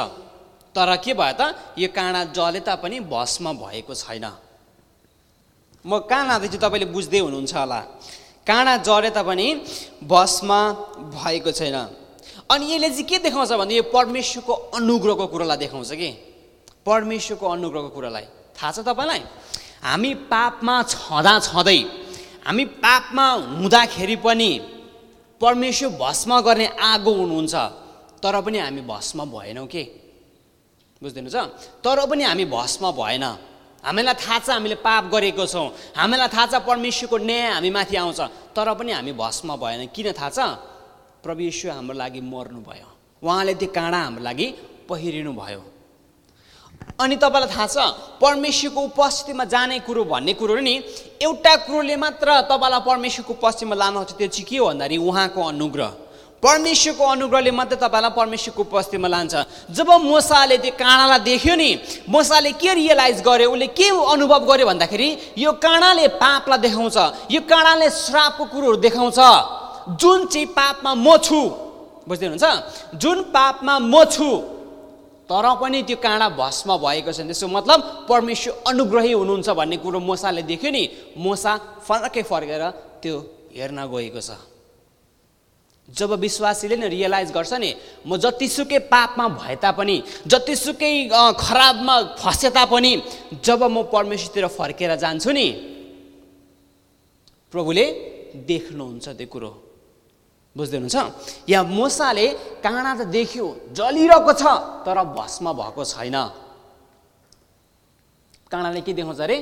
[0.75, 1.43] तर के भयो त
[1.79, 4.27] यो काँडा जले तापनि भस्म भएको छैन।
[5.83, 7.81] म कहाँ लाँदैछु तपाईँले बुझ्दै हुनुहुन्छ होला।
[8.47, 9.47] काँडा जरे तापनि
[10.05, 10.51] भस्म
[11.11, 11.77] भएको छैन।
[12.51, 16.11] अनि यसले चाहिँ के देखाउँछ भने यो परमेश्वरको अनुग्रहको कुरोलाई देखाउँछ कि?
[16.87, 19.23] परमेश्वरको अनुग्रहको कुरालाई। थाहा छ तपाईँलाई?
[19.83, 21.81] हामी पापमा छँदा छँदै
[22.47, 23.27] हामी पापमा
[23.59, 24.51] हुँदाखेरि पनि
[25.41, 27.55] परमेश्वर भस्म गर्ने आगो हुनुहुन्छ
[28.23, 29.83] तर पनि हामी भस्म भएनौँ के?
[31.03, 31.37] बुझ्दिनु छ
[31.85, 33.25] तर पनि हामी भस्म भएन।
[33.85, 38.21] हामीलाई थाहा छ हामीले पाप गरेको छौँ। हामीलाई थाहा छ परमेश्वरको न्याय हामी माथि आउँछ।
[38.53, 40.41] तर पनि हामी भस्म भएन। किन थाहा छ?
[41.25, 42.89] यीशु हाम्रो लागि मर्नुभयो।
[43.25, 44.47] उहाँले त्यो काँडा हाम्रो लागि
[44.89, 45.61] पहिरिनु भयो
[47.01, 47.77] अनि तपाईँलाई थाहा छ
[48.21, 50.75] परमेश्वरको उपस्थितिमा जाने कुरो भन्ने कुरो नि
[51.23, 55.91] एउटा कुरोले मात्र तपाईँलाई परमेश्वरको उपस्थितिमा लानुहुन्छ त्यो चाहिँ के हो भन्दाखेरि उहाँको अनुग्रह।
[56.43, 59.35] परमेश्वरको अनुग्रहले मात्रै तपाईँलाई परमेश्वरको उपस्थितिमा लान्छ।
[59.77, 61.71] जब मोसाले त्यो काँडालाई देख्यो नि
[62.09, 65.09] मोसाले के रियलाइज गर्यो उसले के अनुभव गर्यो भन्दाखेरि
[65.41, 66.97] यो काँडाले पापलाई देखाउँछ
[67.33, 69.21] यो काँडाले श्रापको कुरोहरू देखाउँछ।
[70.01, 71.41] जुन चाहिँ पापमा म छु
[72.09, 72.97] बुझ्दै हुनुहुन्छ?
[72.97, 74.29] जुन पापमा म छु
[75.31, 77.79] तर पनि त्यो काँडा भस्म भएको छैन त्यसको मतलब
[78.11, 80.83] परमेश्वर अनुग्रही हुनुहुन्छ भन्ने कुरो मोसाले देख्यो नि।
[81.17, 81.53] मोसा
[81.87, 82.63] फर्कै फर्केर
[83.03, 83.15] त्यो
[83.55, 84.31] हेर्न गएको छ।
[85.89, 87.71] जब विश्वासीले नै रियलाइज गर्छ नि
[88.07, 90.93] म जतिसुकै पापमा भए तापनि जतिसुकै
[91.39, 92.93] खराबमा फसे तापनि
[93.43, 95.47] जब म परमेश्वरतिर फर्केर जान्छु नि
[97.55, 97.85] प्रभुले
[98.47, 99.51] देख्नुहुन्छ त्यो कुरो।
[100.57, 102.27] बुझ्दै हुनुहुन्छ यहाँ मोसाले
[102.65, 104.45] काँडा त देख्यो जलिरहेको छ
[104.87, 106.17] तर भस्म भएको छैन।
[108.51, 109.37] काँडाले के देखाउँछ अरे?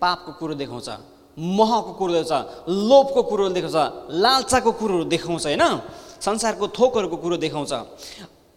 [0.00, 0.88] पापको कुरो देखाउँछ
[1.36, 3.76] महको कुरो देखाउँछ लोभको कुरो देखाउँछ
[4.24, 5.64] लालसाको कुरोहरू देखाउँछ होइन?
[6.20, 7.72] संसारको थोकहरूको कुरो देखाउँछ।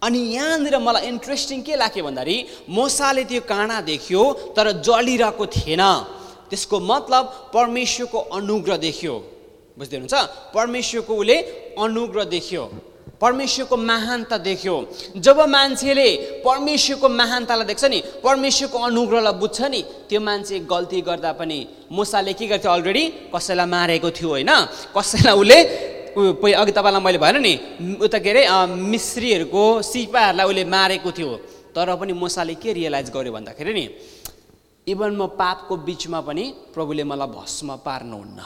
[0.02, 2.36] अनि यहाँनिर मलाई इन्ट्रेस्टिङ के लाग्यो भन्दाखेरि
[2.70, 4.22] मोसाले त्यो काँडा देख्यो
[4.56, 5.82] तर जलिरहेको थिएन।
[6.48, 9.14] त्यसको मतलब परमेश्वरको अनुग्रह देख्यो।
[9.78, 10.16] बुझ्दै हुनुहुन्छ?
[10.54, 11.36] परमेश्वरको उसले
[11.78, 12.64] अनुग्रह देख्यो।
[13.18, 14.74] परमेश्वरको महानता देख्यो।
[15.16, 16.08] जब मान्छेले
[16.46, 21.58] परमेश्वरको महानतालाई देख्छ नि परमेश्वरको अनुग्रहलाई बुझ्छ नि त्यो मान्छे गल्ती गर्दा पनि
[21.90, 24.50] मुसाले के गर्थ्यो अलरेडी कसैलाई मारेको थियो होइन?
[24.94, 25.58] कसैलाई उसले
[26.54, 27.54] अघि तपाईँलाई मैले भएन नि
[28.06, 28.42] उता के अरे
[28.86, 31.30] मिश्रीहरूको सिपाहरूलाई उसले मारेको थियो।
[31.74, 33.84] तर पनि मुसाले के रियलाइज गर्यो भन्दाखेरि नि
[34.86, 38.40] इभन म पापको बिचमा पनि प्रभुले मलाई भस्म पार्नुहुन्न।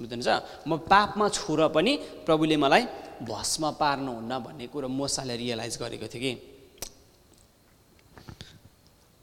[0.00, 0.30] बुझ्नुहुन्छ?
[0.68, 1.92] म पापमा छु र पनि
[2.26, 2.82] प्रभुले मलाई
[3.22, 6.32] भस्म पार्नुहुन्न भन्ने कुरो मोसाले रियलाइज गरेको थियो कि?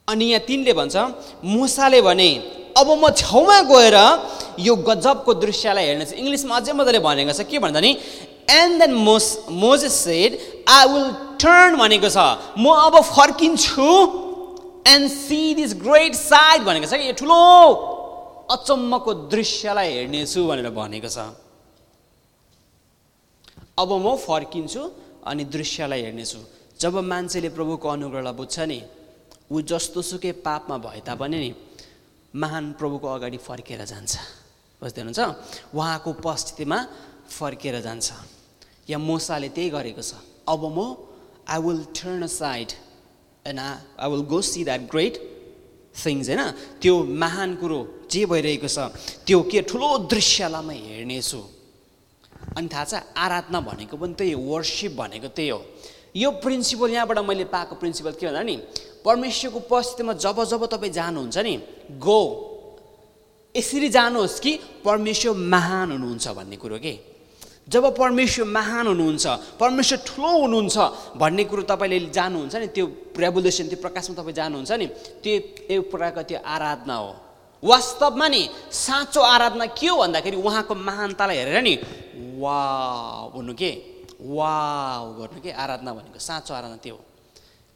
[0.07, 0.95] अनि यहाँ तिनले भन्छ
[1.43, 2.29] मुसाले भने
[2.79, 3.97] अब म छेउमा गएर
[4.59, 7.91] यो गजबको दृश्यलाई हेर्ने छ। इङ्ग्लिसमा अझै मजाले भनेको छ के भन्दा नि
[8.47, 10.31] and then Moses Moses said
[10.67, 11.07] I will
[11.39, 12.19] turn भनेको छ।
[12.59, 13.91] म अब फर्किन्छु
[14.87, 17.07] and see this great sight भनेको छ कि?
[17.11, 17.39] यो ठुलो
[18.51, 21.17] अचम्मको दृश्यलाई हेर्नेछु भनेर भनेको छ।
[23.79, 24.81] अब म फर्किन्छु
[25.29, 26.39] अनि दृश्यलाई हेर्नेछु।
[26.79, 28.79] जब मान्छेले प्रभुको अनुग्रहलाई बुझ्छ नि
[29.51, 31.51] ऊ जस्तो सुकै पापमा भए तापनि नि
[32.33, 34.11] महान प्रभुको अगाडि फर्केर जान्छ।
[34.81, 35.21] बुझ्दै हुनुहुन्छ?
[35.75, 36.77] उहाँको उपस्थितिमा
[37.29, 38.07] फर्केर जान्छ।
[38.89, 40.11] या मोसाले त्यही गरेको छ।
[40.47, 40.79] अब म
[41.47, 42.69] I will turn side
[43.45, 45.13] and I will go see that great
[45.95, 46.41] things होइन?
[46.81, 48.77] त्यो महान कुरो जे भइरहेको छ
[49.27, 51.39] त्यो के ठुलो दृश्यलाई म हेर्नेछु।
[52.57, 55.59] अनि थाहा छ आराधना भनेको पनि त्यही हो वर्सिप भनेको त्यही हो।
[56.15, 58.55] यो प्रिन्सिपल यहाँबाट मैले पाएको प्रिन्सिपल के भन्दा नि
[59.05, 61.53] परमेश्वरको उपस्थितिमा जब जब तपाईँ जानुहुन्छ नि
[61.97, 62.19] गो
[63.55, 64.51] यसरी जानुहोस् कि
[64.85, 66.93] परमेश्वर महान हुनुहुन्छ भन्ने कुरो के?
[67.71, 69.25] जब परमेश्वर महान हुनुहुन्छ
[69.59, 70.77] परमेश्वर ठुलो हुनुहुन्छ
[71.15, 74.87] भन्ने कुरो तपाईँले जानुहुन्छ नि त्यो रेभोल्युसन त्यो प्रकाशमा तपाईँ जानुहुन्छ नि
[75.23, 75.33] त्यो
[75.71, 77.11] एक प्रकारको त्यो आराधना हो।
[77.63, 78.41] वास्तवमा नि
[78.75, 81.73] साँचो आराधना के हो भन्दाखेरि उहाँको महानतालाई हेरेर नि
[82.43, 82.59] वा
[83.35, 83.71] भन्नु के?
[84.19, 84.53] वा
[85.19, 85.51] गर्नु के?
[85.53, 87.01] आराधना भनेको साँचो आराधना त्यो हो।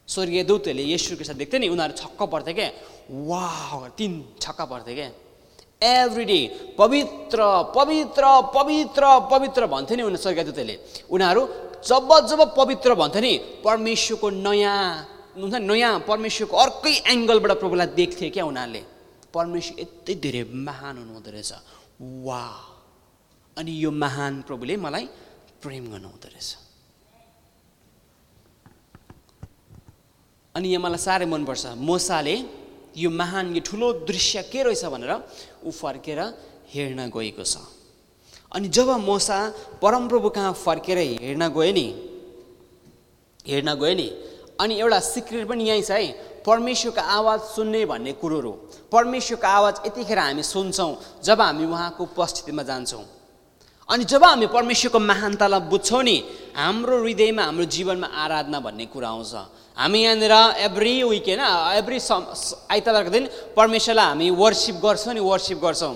[0.08, 2.68] स्वर्गीय दूतहरूले यशुको साथ देख्थ्यो नि उनीहरू छक्क पर्थ्यो क्या
[3.30, 3.42] वा
[3.96, 4.12] तिन
[4.44, 5.08] छक्क पर्थ्यो क्या
[5.86, 6.40] एभ्री डे
[6.78, 7.38] पवित्र
[7.76, 8.22] पवित्र
[8.54, 10.76] पवित्र पवित्र भन्थ्यो नि उनीहरू दूतहरूले
[11.10, 11.42] उनीहरू
[11.88, 13.32] जब जब पवित्र भन्थ्यो नि
[13.64, 14.78] परमेश्वरको नयाँ
[15.36, 18.82] हुन्छ नयाँ परमेश्वरको अर्कै एङ्गलबाट प्रभुलाई देख्थे क्या उनीहरूले।
[19.34, 21.52] परमेश्वर यति धेरै महान हुनुहुँदो रहेछ।
[22.26, 22.44] वा
[23.56, 25.04] अनि यो महान प्रभुले मलाई
[25.62, 26.48] प्रेम गर्नुहुँदो रहेछ।
[30.54, 32.36] अनि यहाँ मलाई साह्रै मनपर्छ। मोसाले
[32.96, 35.12] यो महान यो ठुलो दृश्य के रहेछ भनेर
[35.64, 36.20] ऊ फर्केर
[36.72, 37.56] हेर्न गएको छ।
[38.52, 39.38] अनि जब मोसा
[39.82, 41.86] परमप्रभु कहाँ फर्केर हेर्न गयो नि
[43.46, 44.08] हेर्न गयो नि
[44.60, 46.06] अनि एउटा सिक्रेट पनि यहीँ छ है
[46.46, 48.52] परमेश्वरको आवाज सुन्ने भन्ने कुरोहरू।
[48.92, 50.92] परमेश्वरको आवाज यतिखेर हामी सुन्छौँ
[51.24, 53.04] जब हामी उहाँको उपस्थितिमा जान्छौँ।
[53.88, 56.16] अनि जब हामी परमेश्वरको महानतालाई बुझ्छौँ नि
[56.56, 59.34] हाम्रो हृदयमा हाम्रो जीवनमा आराधना भन्ने कुरा आउँछ।
[59.76, 60.32] हामी यहाँनिर
[60.64, 61.42] एभ्री विक होइन
[61.76, 62.22] एभ्री सम
[62.72, 65.94] आइतबारको दिन परमेश्वरलाई हामी वर्सिप गर्छौँ नि वर्सिप गर्छौँ।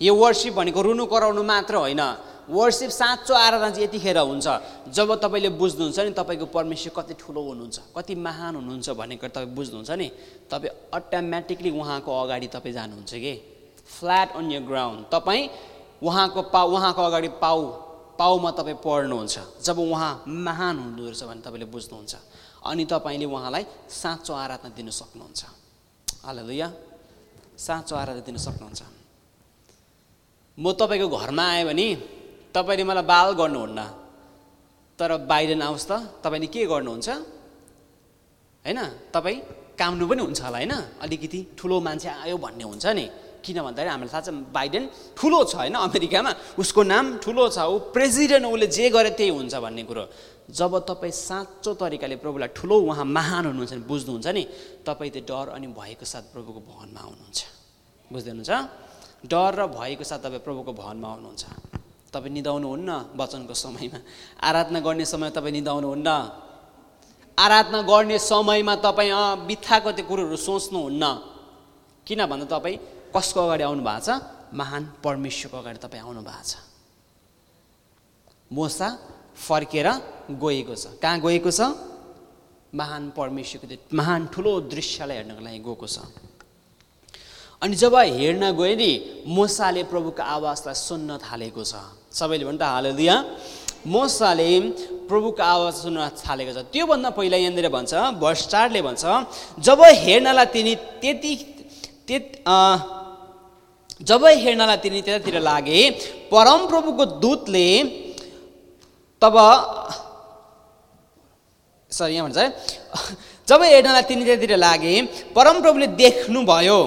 [0.00, 2.00] यो वर्सिप भनेको रुनु कराउनु मात्र होइन।
[2.48, 4.48] वर्सिप साँचो आराधना चाहिँ यतिखेर हुन्छ।
[4.96, 9.52] जब तपाईँले बुझ्नुहुन्छ नि तपाईँको परमेश्वर कति ठुलो हुनुहुन्छ कति महान हुनुहुन्छ भन्ने कुरा तपाईँ
[9.52, 10.08] बुझ्नुहुन्छ नि
[10.48, 13.34] तपाईँ अटोमेटिकली उहाँको अगाडि तपाईँ जानुहुन्छ कि।
[13.92, 15.48] फ्ल्याट अन यर ग्राउन्ड तपाईँ
[16.00, 17.60] उहाँको पाउ उहाँको अगाडि पाउ
[18.18, 22.14] पाउमा तपाईँ पढ्नुहुन्छ। जब उहाँ महान हुँदो रहेछ भने तपाईँले बुझ्नुहुन्छ।
[22.66, 25.42] अनि तपाईँले उहाँलाई साँचो आराधना दिन सक्नुहुन्छ।
[26.26, 26.68] हालेलुया।
[27.56, 28.82] साँचो आराधना दिन सक्नुहुन्छ।
[30.58, 31.86] म तपाईँको घरमा आएँ भने
[32.50, 33.80] तपाईँले मलाई बाल गर्नुहुन्न।
[34.98, 37.08] तर बाहिर आओस् त तपाईँले के गर्नुहुन्छ?
[38.64, 38.80] होइन
[39.14, 39.38] तपाईँ
[39.78, 40.74] काम्नु पनि हुन्छ होला होइन?
[40.98, 43.06] अलिकति ठुलो मान्छे आयो भन्ने हुन्छ नि।
[43.44, 44.84] किन भन्दाखेरि हामीलाई थाहा छ बाइडेन
[45.18, 49.54] ठुलो छ होइन अमेरिकामा उसको नाम ठुलो छ ऊ प्रेसिडेन्ट उसले जे गरे त्यही हुन्छ
[49.64, 50.04] भन्ने कुरो।
[50.48, 54.42] जब तपाईँ साँचो तरिकाले प्रभुलाई ठुलो उहाँ महान हुनुहुन्छ भने बुझ्नुहुन्छ नि
[54.86, 57.38] तपाईँ त्यो डर अनि भएको साथ प्रभुको भवनमा आउनुहुन्छ।
[58.12, 58.52] बुझ्दै हुनुहुन्छ
[59.28, 61.44] डर र भएको साथ तपाईँ प्रभुको भवनमा आउनुहुन्छ।
[62.08, 63.98] तपाईँ निदाउनुहुन्न वचनको समयमा।
[64.40, 66.08] आराधना गर्ने समय तपाईँ निदाउनुहुन्न।
[67.38, 69.12] आराधना गर्ने समयमा तपाईँ
[69.46, 71.04] बित्थाको त्यो कुरोहरू सोच्नुहुन्न।
[72.06, 72.76] किन भन्दा तपाईँ
[73.14, 74.10] कसको अगाडि आउनु भएको छ?
[74.54, 76.56] महान परमेश्वरको अगाडि तपाईँ आउनु भएको छ।
[78.50, 78.88] मोसा
[79.36, 79.88] फर्केर
[80.40, 81.60] गएको छ। कहाँ गएको छ?
[82.74, 85.98] महान परमेश्वरको त्यो महान ठुलो दृश्यलाई हेर्नको लागि गएको छ।
[87.62, 88.90] अनि जब हेर्न गयो नि
[89.26, 91.74] मोसाले प्रभुको आवाजलाई सुन्न थालेको छ।
[92.12, 93.16] सबैले भन्नु त हालिदिया
[93.86, 94.50] मोसाले
[95.08, 99.04] प्रभुको आवाज सुन्न थालेको छ। त्योभन्दा पहिला यहाँनिर भन्छ भर्स्टारले भन्छ
[99.60, 101.32] जब हेर्नलाई तिनी त्यति
[104.00, 105.80] जब हेर्नलाई तिनी त्यतातिर लागे
[106.32, 107.68] परमप्रभुको दूतले
[109.22, 109.36] तब
[111.90, 112.38] सरी यहाँ भन्छ
[113.48, 114.94] जब हेर्नलाई तिनीतिर लागे
[115.36, 116.78] परमप्रभुले देख्नुभयो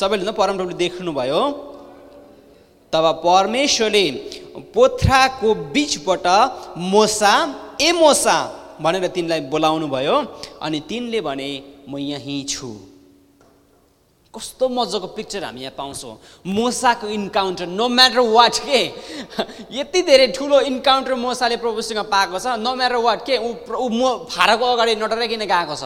[0.00, 1.40] सबैले परमप्रभुले देख्नुभयो
[2.92, 4.04] तब परमेश्वरले
[4.74, 6.26] पोथ्राको बिचबाट
[6.92, 7.34] मोसा
[7.82, 8.36] ए मोसा
[8.80, 10.16] भनेर तिनलाई बोलाउनु भयो
[10.64, 11.50] अनि तिनले भने
[11.88, 12.68] म यहीँ छु।
[14.36, 18.80] कस्तो मजाको पिक्चर हामी यहाँ पाउँछौँ। मोसाको इन्काउन्टर नो म्याटर वाट के?
[19.72, 23.40] यति धेरै ठुलो इन्काउन्टर मोसाले प्रभुसँग पाएको छ नो म्याटर वाट के?
[23.40, 25.84] ऊ मो फाराको अगाडि नडराइकन गएको छ?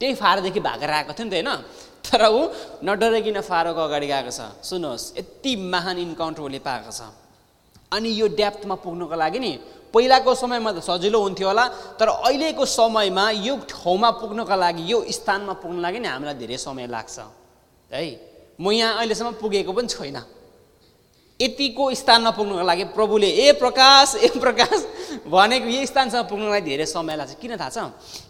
[0.00, 1.50] त्यही फारादेखि भागेर आएको थियो नि त होइन?
[2.06, 2.40] तर ऊ
[2.86, 4.40] नडराइकन फारोको अगाडि गएको छ?
[4.62, 7.02] सुन्नुहोस् यति महान इन्काउन्टर उसले पाएको छ।
[7.90, 9.52] अनि यो डेप्थमा पुग्नुको लागि नि
[9.94, 11.64] पहिलाको समयमा त सजिलो हुन्थ्यो होला
[12.00, 16.86] तर अहिलेको समयमा यो ठाउँमा पुग्नको लागि यो स्थानमा पुग्नु लागि नि हामीलाई धेरै समय
[16.88, 17.18] लाग्छ
[17.90, 18.04] है?
[18.60, 20.18] म यहाँ अहिलेसम्म पुगेको पनि छैन।
[21.40, 24.78] यतिको स्थानमा पुग्नुको लागि प्रभुले ए प्रकाश ए प्रकाश
[25.26, 27.78] भनेको यो स्थानसम्म पुग्नुको लागि धेरै समय लाग्छ। किन थाहा छ?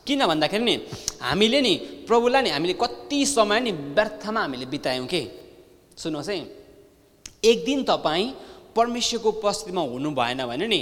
[0.07, 0.75] किन भन्दाखेरि नि
[1.20, 1.75] हामीले नि
[2.09, 5.22] प्रभुलाई नि हामीले कति समय नि व्यर्थमा हामीले बितायौँ के?
[5.98, 6.37] सुन्नुहोस् है।
[7.44, 8.27] एक दिन तपाईँ
[8.72, 10.81] परमेश्वरको उपस्थितिमा हुनु भएन भने नि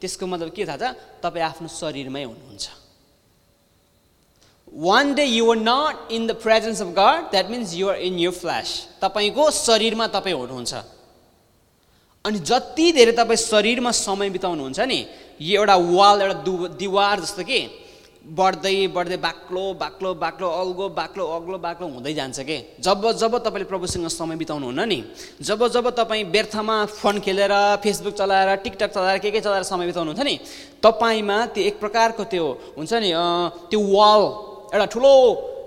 [0.00, 0.84] त्यसको मतलब के थाहा छ?
[1.22, 2.66] तपाईँ आफ्नो शरीरमै हुनुहुन्छ।
[4.76, 8.68] One day you're not in the presence of God that means you're in your flesh
[9.00, 10.74] तपाईँको शरीरमा तपाईँ हुनुहुन्छ।
[12.24, 15.00] अनि जति धेरै तपाईँ शरीरमा समय बिताउनुहुन्छ नि
[15.40, 17.60] यो एउटा वाल एउटा दु दिवार जस्तो कि
[18.26, 22.56] बढ्दै बढ्दै बाक्लो बाक्लो बाक्लो अल्गो बाक्लो अग्लो बाक्लो हुँदै जान्छ कि?
[22.82, 24.98] जब जब तपाईँले प्रभुसँग समय बिताउनु हुन्न नि
[25.40, 30.26] जब जब तपाईँ व्यर्थमा फोन खेलेर फेसबुक चलाएर टिकटक चलाएर के के चलाएर समय बिताउनुहुन्छ
[30.26, 30.34] नि
[30.82, 33.10] तपाईँमा त्यो एक प्रकारको त्यो हुन्छ नि
[33.70, 34.22] त्यो वाल
[34.74, 35.12] एउटा ठुलो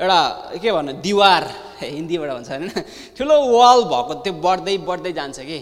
[0.04, 0.20] एउटा
[0.60, 1.44] के भन्नु दिवार
[1.96, 2.68] हिन्दीबाट भन्छ होइन
[3.16, 5.60] ठुलो वाल भएको त्यो बढ्दै बढ्दै जान्छ कि?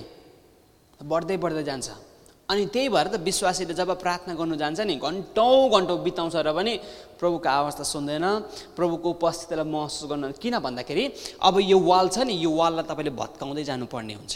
[0.97, 2.06] बढ्दै बढ्दै जान्छ।
[2.49, 6.73] अनि त्यही भएर त विश्वासीले जब प्रार्थना गर्नु जान्छ नि घन्टौँ घन्टौँ बिताउँछ र पनि
[7.19, 8.25] प्रभुको आवाज त सुन्दैन
[8.71, 11.03] प्रभुको उपस्थितिलाई महसुस गर्न किन भन्दाखेरि
[11.43, 14.35] अब यो वाल छ नि यो वाललाई तपाईँले भत्काउँदै जानुपर्ने हुन्छ।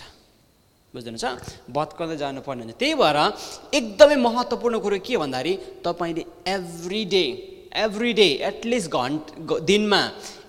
[0.94, 3.18] बुझ्नुहुन्छ भत्काउँदै जानुपर्ने हुन्छ। त्यही भएर
[3.80, 7.26] एकदमै महत्त्वपूर्ण कुरो के भन्दाखेरि तपाईँले every day
[7.80, 9.24] every day at least घन्ट
[9.64, 10.02] दिनमा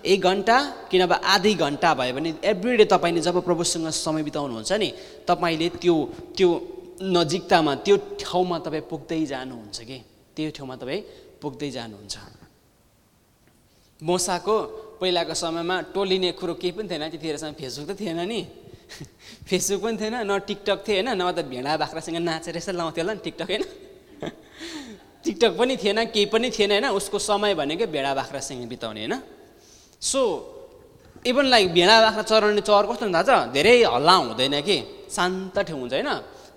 [0.03, 0.57] एक घन्टा
[0.91, 4.89] कि नभए आधी घन्टा भयो भने एभ्री डे तपाईँले जब प्रभुसँग समय बिताउनुहुन्छ नि
[5.23, 5.95] तपाईँले त्यो
[6.35, 6.49] त्यो
[7.03, 9.97] नजिकतामा त्यो ठाउँमा तपाईँ पुग्दै जानुहुन्छ कि?
[10.35, 11.01] त्यो ठाउँमा तपाईँ
[11.41, 12.15] पुग्दै जानुहुन्छ।
[13.99, 14.55] मोसाको
[14.99, 18.39] पहिलाको समयमा टोलिने कुरो केही पनि थिएन त्यतिखेरसम्म फेसबुक त थिएन नि।
[19.49, 23.13] फेसबुक पनि थिएन न टिकटक थियो होइन नभए त भेडा बाख्रासँग नाचेर यसो लाउँथ्यो होला
[23.13, 23.63] नि टिकटक होइन?
[25.23, 26.87] टिकटक पनि थिएन केही पनि थिएन होइन?
[26.95, 29.15] उसको समय भनेकै भेडा बाख्रासँग बिताउने होइन?
[29.99, 30.21] सो
[31.27, 33.31] इभन लाइक भेडा बाख्रा चराउने चर कस्तो थाहा छ?
[33.51, 34.77] धेरै हल्ला हुँदैन कि?
[35.11, 36.11] शान्त ठाउँ हुन्छ होइन?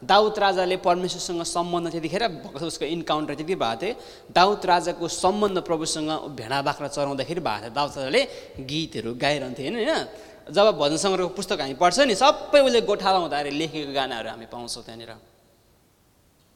[0.06, 2.22] दाउद राजाले परमेश्वरसँग सम्बन्ध त्यतिखेर
[2.62, 3.94] उसको इन्काउन्टर त्यति भएको थियो।
[4.30, 8.22] दाउद राजाको सम्बन्ध प्रभुसँग भेडा बाख्रा चराउँदाखेरि भएको थियो। दाउद राजाले
[8.70, 9.76] गीतहरू गाइरहन्थे होइन?
[9.76, 14.46] होइन जब भजन सङ्ग्रहको पुस्तक हामी पढ्छ नि सबै उसले गोठाला हुँदाखेरि लेखेको गानाहरू हामी
[14.46, 15.12] पाउँछौँ त्यहाँनिर।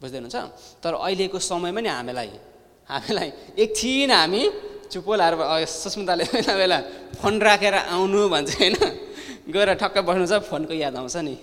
[0.00, 0.38] बुझ्दै हुनुहुन्छ
[0.78, 2.30] तर अहिलेको समयमा नि हामीलाई
[2.88, 4.42] हामीलाई एकछिन हामी
[4.90, 5.34] चुपो लाएर
[5.66, 6.78] सुस्मिताले बेला बेला
[7.18, 8.76] फोन राखेर आउनु भन्छ होइन?
[9.50, 11.34] गएर ठक्क बस्नु छ फोनको याद आउँछ नि।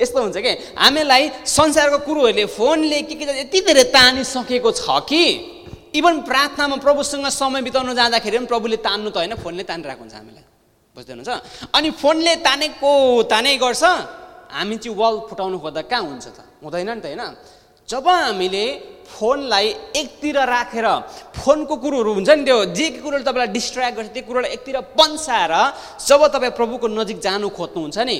[0.00, 0.52] यस्तो हुन्छ कि?
[0.78, 5.22] हामीलाई संसारको कुरोहरूले फोनले के के यति धेरै तानिसकेको छ कि
[5.94, 10.44] इभन प्रार्थनामा प्रभुसँग समय बिताउन जाँदाखेरि पनि प्रभुले तान्नु त होइन फोनले तानिरहेको हुन्छ हामीलाई।
[10.96, 12.90] बुझ्दै हुनुहुन्छ अनि फोनले तानेको
[13.30, 13.82] तानै गर्छ
[14.58, 16.38] हामी चाहिँ वाल फुटाउनु खोज्दा कहाँ हुन्छ त?
[16.62, 17.22] हुँदैन नि त होइन?
[17.88, 18.64] जब हामीले
[19.04, 19.66] फोनलाई
[20.00, 20.86] एकतिर राखेर
[21.36, 25.52] फोनको कुरोहरू हुन्छ नि त्यो जे कुरोले तपाईँलाई डिस्ट्र्याक्ट गर्छ त्यो कुरोलाई एकतिर पन्साएर
[26.00, 28.16] जब तपाईँ प्रभुको नजिक जानु खोज्नुहुन्छ नि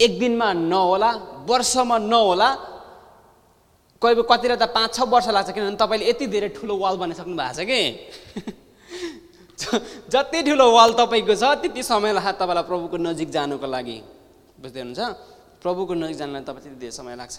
[0.00, 1.10] एक दिनमा नहोला
[1.44, 2.48] वर्षमा नहोला।
[4.02, 7.52] कोही कतिलाई त पाँच छ वर्ष लाग्छ किनभने तपाईँले यति धेरै ठुलो वाल बनाइसक्नु भएको
[7.52, 7.80] छ कि?
[10.08, 13.98] जति ठुलो वाल तपाईँको छ त्यति समय लाग्छ तपाईँलाई प्रभुको नजिक जानुको लागि।
[14.56, 15.00] बुझ्दै हुनुहुन्छ?
[15.60, 17.38] प्रभुको नजिक जानलाई तपाईँ त्यति धेरै समय लाग्छ।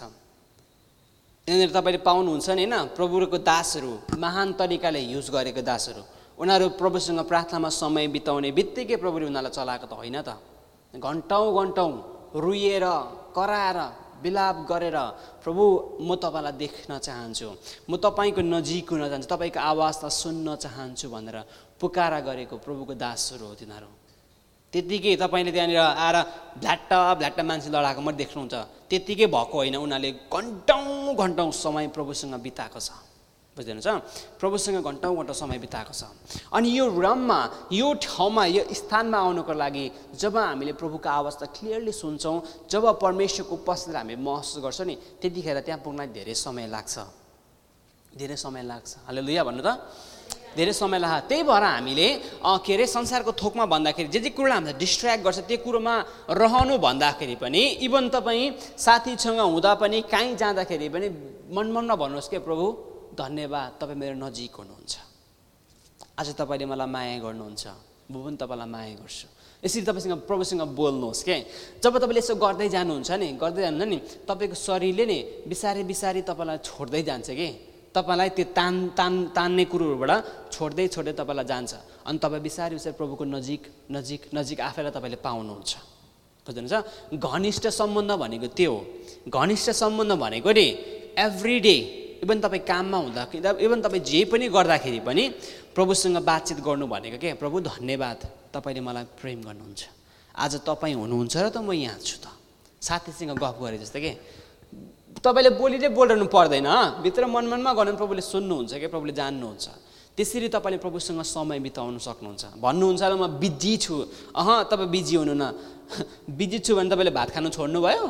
[1.48, 2.94] यहाँनिर तपाईँले पाउनुहुन्छ नि होइन?
[2.94, 6.02] प्रभुको दासहरू महान तरिकाले युज गरेको दासहरू।
[6.38, 10.38] उनीहरू प्रभुसँग प्रार्थनामा समय बिताउने बित्तिकै प्रभुले उनीहरूलाई चलाएको त होइन त।
[10.94, 11.90] घन्टौँ घन्टौँ
[12.34, 12.84] रुइएर
[13.36, 13.78] कराएर
[14.22, 14.96] विलाप गरेर
[15.42, 15.64] प्रभु
[16.00, 17.48] म तपाईँलाई देख्न चाहन्छु।
[17.90, 21.36] म तपाईँको नजिक हुन चाहन्छु। तपाईँको आवाजलाई सुन्न चाहन्छु भनेर
[21.80, 23.90] पुकारा गरेको प्रभुको दासहरू हो तिनीहरू।
[24.72, 26.16] त्यत्तिकै तपाईँले त्यहाँनिर आएर
[26.62, 28.54] भ्ल्याट्ट भ्ल्याट्ट मान्छे लडाएको मात्रै देख्नुहुन्छ।
[28.88, 32.90] त्यत्तिकै भएको होइन। उनीहरूले घन्टौँ घन्टौँ समय प्रभुसँग बिताएको छ।
[33.52, 33.86] बुझ्दैछ
[34.40, 36.08] प्रभुसँग घन्टौँ घन्टा समय बिताएको छ।
[36.56, 37.40] अनि यो रममा
[37.72, 39.84] यो ठाउँमा यो स्थानमा आउनको लागि
[40.16, 45.60] जब हामीले प्रभुको आवाज त क्लियरली सुन्छौँ जब परमेश्वरको उपस्थिति हामी महसुस गर्छौँ नि त्यतिखेर
[45.68, 46.96] त्यहाँ पुग्न धेरै समय लाग्छ।
[48.16, 49.76] धेरै समय लाग्छ। हाले लुया भन्नु त?
[50.56, 52.08] धेरै समय लाग्छ। त्यही भएर हामीले
[52.40, 55.94] के अरे संसारको थोकमा भन्दाखेरि जे जे कुरोलाई हामीलाई डिस्ट्र्याक्ट गर्छ त्यो कुरोमा
[56.40, 61.08] रहनु भन्दाखेरि पनि इभन तपाईँ साथीसँग हुँदा पनि काहीँ जाँदाखेरि पनि
[61.52, 62.91] मन मनमा भन्नुहोस् के प्रभु?
[63.12, 64.94] धन्यवाद तपाईँ मेरो नजिक हुनुहुन्छ।
[66.18, 67.64] आज तपाईँले मलाई माया गर्नुहुन्छ
[68.10, 69.26] म पनि तपाईँलाई माया गर्छु।
[69.64, 71.36] यसरी तपाईँसँग प्रभुसँग बोल्नुहोस् के?
[71.80, 73.98] जब तपाईँले यसो गर्दै जानुहुन्छ नि गर्दै जानुहुन्छ नि
[74.28, 77.48] तपाईँको शरीरले नि बिसारी बिसारी तपाईँलाई छोड्दै जान्छ कि?
[77.94, 81.72] तपाईँलाई त्यो तान तान तान्ने कुरोहरूबाट छोड्दै छोड्दै तपाईँलाई जान्छ।
[82.08, 85.72] अनि तपाईँ बिस्तारै बिस्तारै प्रभुको नजिक नजिक नजिक आफैलाई तपाईँले पाउनुहुन्छ।
[86.42, 86.74] बुझ्नुहुन्छ?
[87.14, 88.80] घनिष्ठ सम्बन्ध भनेको त्यो हो।
[89.30, 90.66] घनिष्ठ सम्बन्ध भनेको नि
[91.16, 91.76] एभ्री डे
[92.22, 95.22] इभन तपाईँ काममा हुँदाखेरि इभन तपाईँ जे पनि गर्दाखेरि पनि
[95.74, 97.34] प्रभुसँग बातचित गर्नु भनेको के?
[97.34, 99.82] प्रभु धन्यवाद। तपाईँले मलाई प्रेम गर्नुहुन्छ।
[100.30, 102.30] आज तपाईँ हुनुहुन्छ र त म यहाँ छु त।
[102.78, 104.12] साथीसँग गफ गरेँ जस्तो कि?
[105.18, 109.66] तपाईँले बोलीले बोलिरहनु पर्दैन। भित्र मन मनमा गर्नु प्रभुले सुन्नुहुन्छ क्या प्रभुले जान्नुहुन्छ।
[110.14, 113.98] त्यसरी तपाईँले प्रभुसँग समय बिताउनु सक्नुहुन्छ। भन्नुहुन्छ र म बिजी छु।
[114.30, 115.50] अह तपाईँ बिजी हुनु न
[116.38, 118.06] बिजी छु भने तपाईँले भात खानु छोड्नुभयो?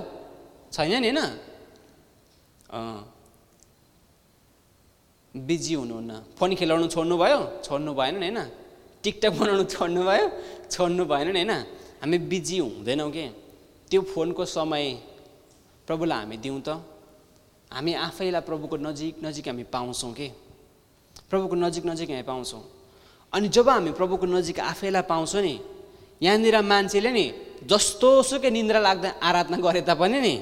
[0.68, 3.11] छैन नि होइन?
[5.34, 7.40] बिजी हुनुहुन्न। फोन खेलाउनु छोड्नु भयो?
[7.64, 8.40] छोड्नु भएन नि होइन?
[9.02, 10.26] टिकटक बनाउनु छोड्नु भयो?
[10.68, 11.52] छोड्नु भएन नि होइन?
[12.00, 13.24] हामी बिजी हुँदैनौँ कि?
[13.90, 14.84] त्यो फोनको समय
[15.88, 16.68] प्रभुलाई हामी दिउँ त।
[17.72, 20.28] हामी आफैलाई प्रभुको नजिक नजिक हामी पाउँछौँ कि?
[21.30, 22.62] प्रभुको नजिक नजिक हामी पाउँछौँ।
[23.32, 25.54] अनि जब हामी प्रभुको नजिक आफैलाई पाउँछौँ नि
[26.20, 27.24] यहाँनिर मान्छेले नि
[27.64, 30.34] जस्तो सुकै निन्द्रा लाग्दा आराधना गरे तापनि नि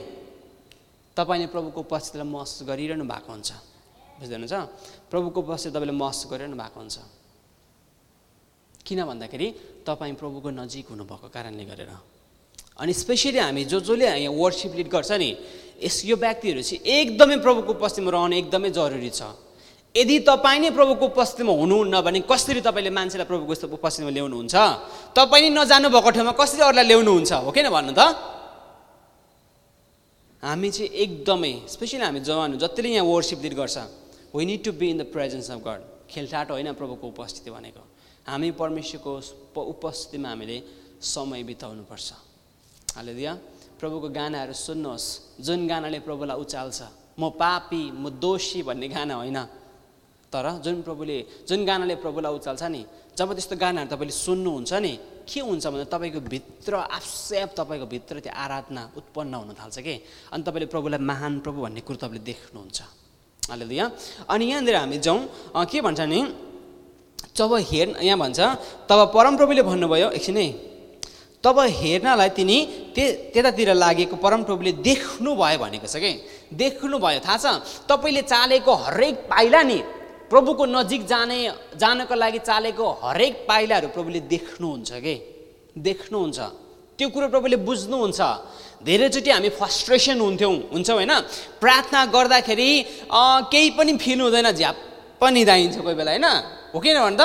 [1.16, 3.69] तपाईँले प्रभुको उपस्थितिलाई महसुस गरिरहनु भएको हुन्छ।
[4.20, 6.96] बुझ्दैनुहुन्छ प्रभुको उपस्थिति तपाईँले महसुस गरिरहनु भएको हुन्छ।
[8.84, 9.48] किन भन्दाखेरि
[9.88, 11.92] तपाईँ प्रभुको नजिक हुनुभएको कारणले गरेर।
[12.80, 15.30] अनि स्पेसली हामी जो जसले यहाँ वर्सिप लिड गर्छ नि
[15.84, 19.22] यस यो व्यक्तिहरू चाहिँ एकदमै प्रभुको उपस्थितिमा रहनु एकदमै जरुरी छ।
[19.94, 24.56] यदि तपाईँ नै प्रभुको उपस्थितिमा हुनुहुन्न भने कसरी तपाईँले मान्छेलाई प्रभुको उपस्थितिमा ल्याउनुहुन्छ?
[25.12, 27.32] तपाईँ नै नजानु भएको ठाउँमा कसरी अरूलाई ल्याउनुहुन्छ?
[27.44, 28.00] हो किन भन्नु त?
[30.40, 33.76] हामी चाहिँ एकदमै स्पेसली हामी जवान जतिले यहाँ वर्सिप लिड गर्छ।
[34.34, 37.82] We need to be in the presence of God खेलठाट होइन प्रभुको उपस्थिति भनेको।
[38.26, 40.56] हामी परमेश्वरको उपस्थितिमा हामीले
[41.02, 42.08] समय बिताउनुपर्छ।
[42.96, 43.32] हालेदिया
[43.80, 45.06] प्रभुको गानाहरू सुन्नुहोस्।
[45.40, 46.80] जुन गानाले प्रभुलाई उचाल्छ
[47.18, 49.38] म पापी म दोषी भन्ने गाना होइन।
[50.32, 52.82] तर जुन प्रभुले जुन गानाले प्रभुलाई उचाल्छ नि
[53.18, 54.92] जब त्यस्तो गानाहरू तपाईँले सुन्नुहुन्छ नि
[55.26, 59.94] के हुन्छ भने तपाईँको भित्र आफसेप तपाईँको भित्र त्यो आराधना उत्पन्न हुन थाल्छ कि?
[60.30, 62.78] अनि तपाईँले प्रभुलाई महान प्रभु भन्ने कुरो तपाईँले देख्नुहुन्छ।
[63.50, 63.84] हालेदिया
[64.30, 65.18] अनि यहाँनिर हामी जाउँ
[65.70, 66.20] के भन्छ नि
[67.36, 68.40] जब हेर यहाँ भन्छ
[68.88, 70.38] तब परमप्रभुले भन्नुभयो एकछिन
[71.44, 72.58] तब हेर्नलाई तिनी
[72.94, 76.12] ते त्यतातिर लागेको परमप्रभुले देख्नुभयो भनेको छ कि?
[76.52, 77.46] देख्नुभयो थाहा छ?
[77.88, 79.78] तपाईँले चालेको हरेक पाइला नि
[80.28, 81.38] प्रभुको नजिक जाने
[81.80, 85.14] जानको लागि चालेको हरेक पाइलाहरू प्रभुले देख्नुहुन्छ कि?
[85.80, 86.38] देख्नुहुन्छ।
[86.98, 88.20] त्यो कुरो प्रभुले बुझ्नुहुन्छ।
[88.80, 91.12] धेरैचोटि हामी फ्रस्ट्रेसन हुन्थ्यौँ हुन्छौँ होइन?
[91.60, 92.70] प्रार्थना गर्दाखेरि
[93.52, 94.76] केही पनि फिल हुँदैन झ्याप
[95.20, 96.26] पनि दाइन्छ कोही बेला होइन?
[96.72, 97.22] हो किन भन् त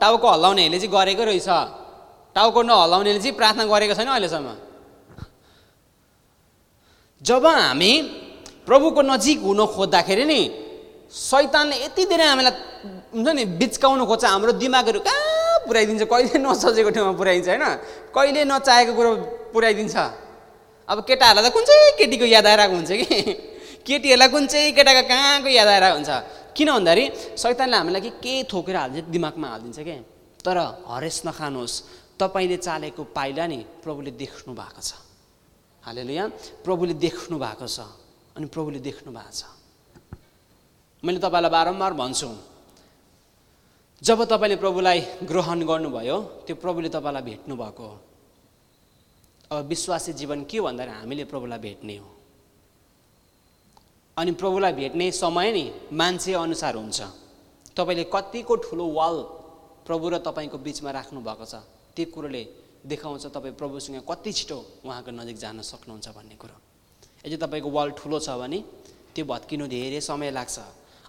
[0.00, 1.48] टाउको हल्लाउनेहरूले चाहिँ गरेको रहेछ।
[2.36, 4.48] टाउको नहलाउनेले चाहिँ प्रार्थना गरेको छैन अहिलेसम्म।
[7.20, 7.92] जब हामी
[8.66, 10.40] प्रभुको नजिक हुन खोज्दाखेरि नि
[11.10, 12.54] सैतानले यति धेरै हामीलाई
[13.14, 16.02] हुन्छ नि बिच्काउनु खोज्छ हाम्रो दिमागहरू कहाँ पुऱ्याइदिन्छ?
[16.06, 17.64] कहिले नसोचेको ठाउँमा पुऱ्याइदिन्छ होइन?
[18.14, 19.10] कहिले नचाहेको कुरो
[19.54, 19.96] पुऱ्याइदिन्छ?
[20.88, 23.18] अब केटाहरूलाई त कुन चाहिँ केटीको याद आइरहेको हुन्छ कि?
[23.82, 26.10] केटीहरूलाई कुन चाहिँ केटाको कहाँको याद आइरहेको हुन्छ?
[26.56, 27.04] किन भन्दाखेरि
[27.36, 29.96] सैतानले हामीलाई कि के थोकेर हालिदिन्छ दिमागमा हालिदिन्छ कि?
[30.46, 31.74] तर हरेस नखानुहोस्।
[32.16, 34.94] तपाईँले चालेको पाइला नि प्रभुले देख्नु भएको छ।
[35.84, 36.28] हालेलु यहाँ
[36.64, 37.78] प्रभुले देख्नु भएको छ
[38.38, 39.42] अनि प्रभुले देख्नु भएको छ।
[41.02, 42.30] मैले तपाईँलाई बारम्बार भन्छु
[44.02, 47.94] जब तपाईँले प्रभुलाई ग्रहण गर्नुभयो त्यो प्रभुले तपाईँलाई भेट्नु भएको हो
[49.50, 52.08] अब विश्वासी जीवन के भन्दाखेरि हामीले प्रभुलाई भेट्ने हो।
[54.16, 57.00] अनि प्रभुलाई भेट्ने समय नि मान्छे अनुसार हुन्छ।
[57.76, 59.16] तपाईँले कतिको ठुलो वाल
[59.86, 61.62] प्रभु र तपाईँको बिचमा राख्नु भएको छ
[61.94, 62.42] त्यो कुरोले
[62.86, 66.56] देखाउँछ तपाईँ प्रभुसँग कति छिटो उहाँको नजिक जान सक्नुहुन्छ भन्ने कुरो।
[67.24, 68.58] यदि तपाईँको वाल ठुलो छ भने
[69.14, 70.58] त्यो भत्किनु धेरै समय लाग्छ।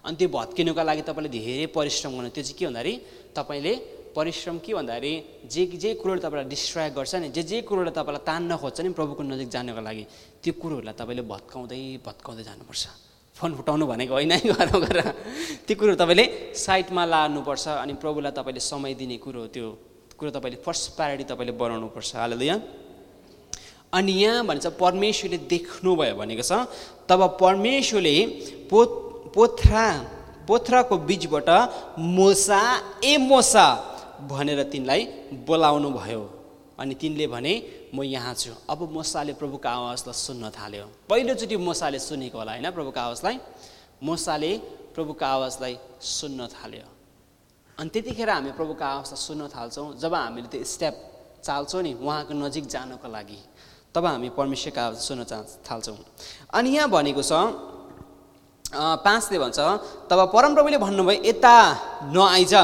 [0.04, 2.94] अनि त्यो भत्किनुको लागि तपाईँले धेरै परिश्रम गर्नु त्यो चाहिँ के भन्दाखेरि
[3.34, 3.72] तपाईँले
[4.18, 5.12] परिश्रम के भन्दाखेरि
[5.52, 9.22] जे जे कुरोले तपाईँलाई डिस्ट्राक्ट गर्छ नि जे जे कुरोले तपाईँलाई तान्न खोज्छ नि प्रभुको
[9.22, 10.04] नजिक जानको लागि
[10.42, 12.84] त्यो कुरोहरूलाई तपाईँले भत्काउँदै भत्काउँदै जानुपर्छ।
[13.36, 14.98] फोन फुटाउनु भनेको होइन है घरमा गएर
[15.66, 16.24] त्यो कुरो तपाईँले
[16.58, 19.66] साइडमा लानुपर्छ अनि प्रभुलाई तपाईँले समय दिने कुरो त्यो
[20.18, 22.56] कुरो तपाईँले फर्स्ट प्रायोरिटी तपाईँले बनाउनुपर्छ। हालेलुया
[23.94, 26.66] अनि यहाँ भन्छ परमेश्वरले देख्नुभयो भनेको छ
[27.06, 28.16] तब परमेश्वरले
[29.34, 29.86] पोथ्रा
[30.48, 31.50] पोथ्राको बिचबाट
[32.18, 32.62] मोसा
[33.04, 33.66] ए मोसा
[34.26, 35.02] भनेर तिनलाई
[35.46, 36.22] बोलाउनु भयो।
[36.78, 37.52] अनि तिनले भने
[37.94, 43.00] म यहाँ छु। अब मोसाले प्रभुको आवाजलाई सुन्न थाल्यो। पहिलोचोटि मोसाले सुनेको होला होइन प्रभुको
[43.00, 43.36] आवाजलाई?
[44.02, 44.50] मोसाले
[44.94, 46.86] प्रभुको आवाजलाई सुन्न थाल्यो।
[47.78, 50.94] अनि त्यतिखेर हामी प्रभुको आवाजलाई सुन्न थाल्छौँ जब हामीले त्यो स्टेप
[51.42, 53.38] चाल्छौँ नि उहाँको नजिक जानको लागि
[53.94, 55.22] तब हामी परमेश्वरको आवाज सुन्न
[55.66, 55.98] थाल्छौँ।
[56.54, 57.32] अनि यहाँ भनेको छ
[59.02, 59.58] पाँचले भन्छ
[60.10, 61.54] तब परमप्रभुले भन्नुभयो यता
[62.14, 62.54] नआइज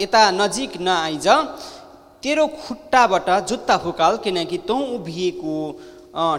[0.00, 1.28] यता नजिक नआइज
[2.22, 5.56] तेरो खुट्टाबाट जुत्ता फुकाल किनकि तँ उभिएको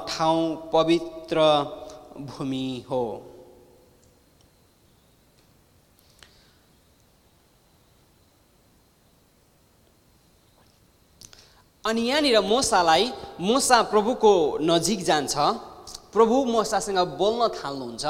[0.08, 0.44] ठाउँ
[0.74, 1.38] पवित्र
[2.20, 3.04] भूमि हो।
[11.86, 15.36] अनि यहाँनिर मोसालाई मोसा प्रभुको नजिक जान्छ।
[16.14, 18.06] प्रभु मोसासँग बोल्न थाल्नुहुन्छ।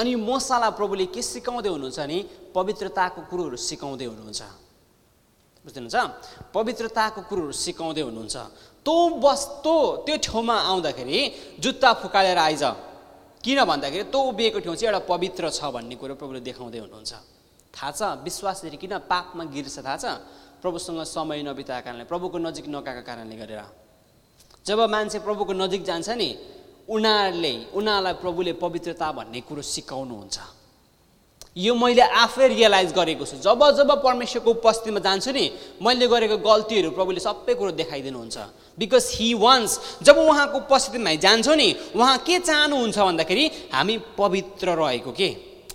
[0.00, 2.18] अनि मोसालाई प्रभुले के सिकाउँदै हुनुहुन्छ भने
[2.54, 4.42] पवित्रताको कुरोहरू सिकाउँदै हुनुहुन्छ।
[5.64, 5.96] बुझ्नुहुन्छ?
[6.50, 8.36] पवित्रताको कुरोहरू सिकाउँदै हुनुहुन्छ।
[8.82, 9.74] तँ बस्तो
[10.06, 11.18] त्यो ठाउँमा आउँदाखेरि
[11.62, 12.64] जुत्ता फुकालेर आइज।
[13.44, 17.12] किन भन्दाखेरि तँ उभिएको ठाउँ चाहिँ एउटा पवित्र छ भन्ने कुरो प्रभुले देखाउँदै हुनुहुन्छ।
[17.74, 18.00] थाहा छ?
[18.26, 19.78] विश्वासले किन पापमा गिर्छ?
[19.78, 20.04] थाहा छ?
[20.62, 23.62] प्रभुसँग समय नबिताएको कारणले प्रभुको नजिक नगएको कारणले गरेर।
[24.66, 26.28] जब मान्छे प्रभुको नजिक जान्छ नि
[26.86, 30.38] उनीहरूले उनीहरूलाई प्रभुले पवित्रता भन्ने कुरो सिकाउनुहुन्छ।
[31.56, 35.44] यो मैले आफै रियलाइज गरेको छु। जब जब परमेश्वरको उपस्थितिमा जान्छु नि
[35.84, 38.36] मैले गरेको गल्तीहरू प्रभुले सबै कुरो देखाइदिनुहुन्छ।
[38.80, 45.12] बिकज हि वान्स जब उहाँको उपस्थितिमा जान्छौँ नि उहाँ के चाहनुहुन्छ भन्दाखेरि हामी पवित्र रहेको
[45.12, 45.28] के?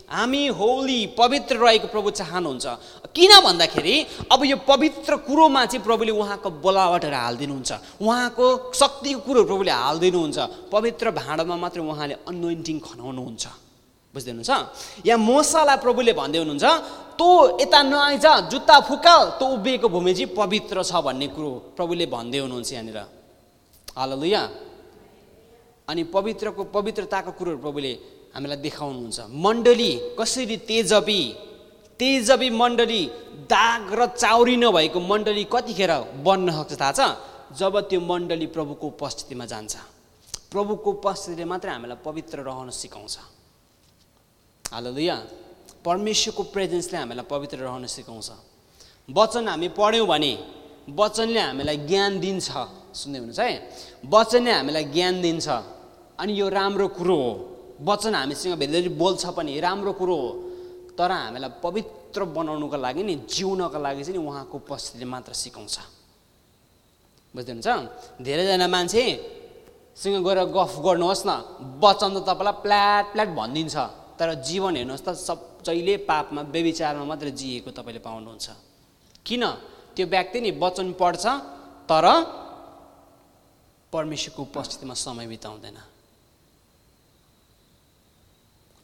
[0.09, 2.65] हामी होली पवित्र रहेको प्रभु चाहनुहुन्छ।
[3.13, 3.95] किन भन्दाखेरि
[4.33, 10.37] अब यो पवित्र कुरोमा चाहिँ प्रभुले उहाँको बोलावटहरू हालिदिनुहुन्छ। उहाँको शक्तिको कुरोहरू प्रभुले हालिदिनुहुन्छ।
[10.73, 13.66] पवित्र भाँडामा मात्रै उहाँले अनोइन्टिङ खनाउनुहुन्छ।
[14.17, 16.65] बुझ्दै हुनुहुन्छ यहाँ मोसालाई प्रभुले भन्दै हुनुहुन्छ
[17.19, 17.29] तँ
[17.61, 22.69] यता नआइज जुत्ता फुकाल तँ उभिएको भूमि चाहिँ पवित्र छ भन्ने कुरो प्रभुले भन्दै हुनुहुन्छ
[22.73, 22.99] यहाँनिर।
[23.87, 24.41] हाललुया।
[25.87, 27.91] अनि पवित्रको पवित्रताको कुरोहरू प्रभुले
[28.35, 31.21] हामीलाई देखाउनुहुन्छ। मण्डली कसरी तेजबी
[31.99, 33.03] तेजबी मण्डली
[33.49, 35.91] दाग र चाउरी नभएको मण्डली कतिखेर
[36.21, 37.01] बन्न सक्छ थाहा छ?
[37.57, 39.73] जब त्यो मण्डली प्रभुको उपस्थितिमा जान्छ।
[40.51, 43.15] प्रभुको उपस्थितिले मात्रै हामीलाई पवित्र रहन सिकाउँछ।
[44.73, 45.15] हालदुया
[45.85, 48.29] परमेश्वरको प्रेजेन्सले हामीलाई पवित्र रहन सिकाउँछ।
[49.09, 50.33] वचन हामी पढ्यौँ भने
[50.91, 52.47] वचनले हामीलाई ज्ञान दिन्छ।
[52.91, 53.53] सुन्दै हुनुहुन्छ है?
[54.05, 55.47] वचनले हामीलाई ज्ञान दिन्छ।
[56.19, 57.31] अनि यो राम्रो कुरो हो।
[57.83, 60.31] वचन हामीसँग धेरै बोल्छ पनि राम्रो कुरो हो।
[60.97, 65.77] तर हामीलाई पवित्र बनाउनुको लागि नि जिउनको लागि चाहिँ नि उहाँको उपस्थितिले मात्र सिकाउँछ।
[67.35, 68.23] बुझ्दै हुनुहुन्छ?
[68.25, 71.31] धेरैजना मान्छेसँग गएर गफ गर्नुहोस् न।
[71.83, 73.75] वचन त तपाईँलाई प्ल्याट प्ल्याट भनिदिन्छ।
[74.19, 78.47] तर जीवन हेर्नुहोस् त सब जहिले पापमा बेविचारमा मात्रै जिएको तपाईँले पाउनुहुन्छ।
[79.25, 79.43] किन?
[79.95, 81.25] त्यो व्यक्ति नि वचन पढ्छ
[81.89, 82.05] तर
[83.93, 85.77] परमेश्वरको उपस्थितिमा समय बिताउँदैन।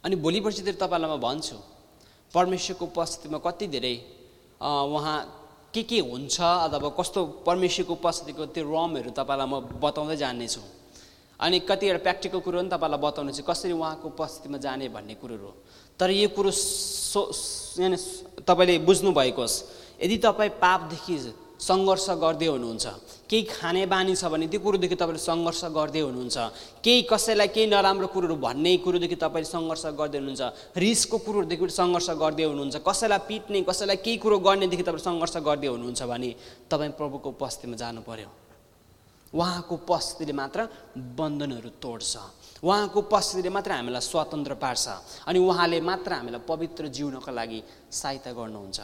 [0.03, 1.57] अनि भोलि पर्सितिर तपाईँलाई म भन्छु
[2.33, 3.95] परमेश्वरको उपस्थितिमा कति धेरै
[4.61, 5.17] उहाँ
[5.73, 10.61] के के हुन्छ अथवा कस्तो परमेश्वरको उपस्थितिको त्यो रमहरू तपाईँलाई म बताउँदै जान्नेछु।
[11.39, 15.49] अनि कतिवटा प्र्याक्टिकल कुरो पनि तपाईँलाई बताउनु चाहिँ कसरी उहाँको उपस्थितिमा जाने भन्ने कुरोहरू
[15.99, 17.21] तर यो कुरो सो
[17.79, 17.97] यानि
[18.41, 19.57] तपाईँले बुझ्नुभएको होस्
[19.99, 21.17] यदि तपाईँ पापदेखि
[21.59, 22.85] सङ्घर्ष गर्दै हुनुहुन्छ
[23.29, 26.37] केही खाने बानी छ भने त्यो कुरोदेखि तपाईँले सङ्घर्ष गर्दै हुनुहुन्छ
[26.83, 32.45] केही कसैलाई केही नराम्रो कुरोहरू भन्ने कुरोदेखि तपाईँले सङ्घर्ष गर्दै हुनुहुन्छ रिसको कुरोहरूदेखि सङ्घर्ष गर्दै
[32.51, 36.31] हुनुहुन्छ कसैलाई पिट्ने कसैलाई केही कुरो गर्नेदेखि तपाईँ सङ्घर्ष गर्दै हुनुहुन्छ भने
[36.67, 38.42] तपाईँ प्रभुको उपस्थितिमा जानु पर्यो।
[39.33, 40.59] उहाँको उपस्थितिले मात्र
[41.17, 42.13] बन्धनहरू तोड्छ।
[42.63, 44.85] उहाँको उपस्थितिले मात्र हामीलाई स्वतन्त्र पार्छ
[45.27, 47.59] अनि उहाँले मात्र हामीलाई पवित्र जिउनको लागि
[47.91, 48.79] सहायता गर्नुहुन्छ।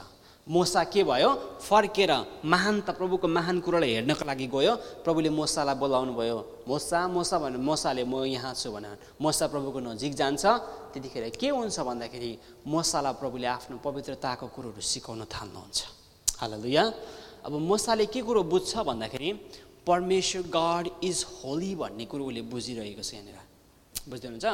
[0.48, 1.30] मोसा के भयो?
[1.62, 4.74] फर्केर महान त प्रभुको महान कुरोलाई हेर्नको लागि गयो।
[5.06, 8.90] प्रभुले मोसालाई बोलाउनु भयो मोसा मोसा भने मोसाले म यहाँ छु भने
[9.22, 10.44] मोसा प्रभुको नजिक जान्छ।
[10.90, 12.32] त्यतिखेर के हुन्छ भन्दाखेरि
[12.66, 15.78] मोसालाई प्रभुले आफ्नो पवित्रताको कुरोहरू सिकाउन थाल्नुहुन्छ।
[16.42, 16.54] हाल
[17.46, 19.30] अब मोसाले के कुरो बुझ्छ भन्दाखेरि
[19.90, 23.38] परमेश्वर गड इज होली भन्ने कुरो उसले बुझिरहेको छ यहाँनिर।
[24.10, 24.48] बुझ्दै हुनुहुन्छ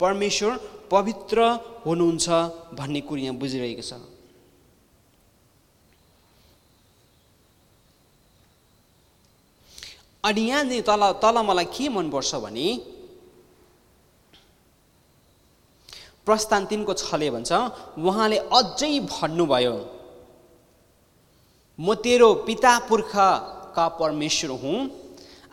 [0.00, 0.52] परमेश्वर
[0.90, 1.38] पवित्र
[1.86, 2.26] हुनुहुन्छ
[2.78, 3.92] भन्ने कुरो यहाँ बुझिरहेको छ।
[10.24, 12.66] अनि यहाँ तल तल मलाई के मनपर्छ भने
[16.26, 17.50] प्रस्थान तिनको छले भन्छ
[17.98, 19.76] उहाँले अझै भन्नुभयो
[21.78, 22.72] म तेरो पिता
[23.70, 24.90] पुर्खाका परमेश्वर हुँ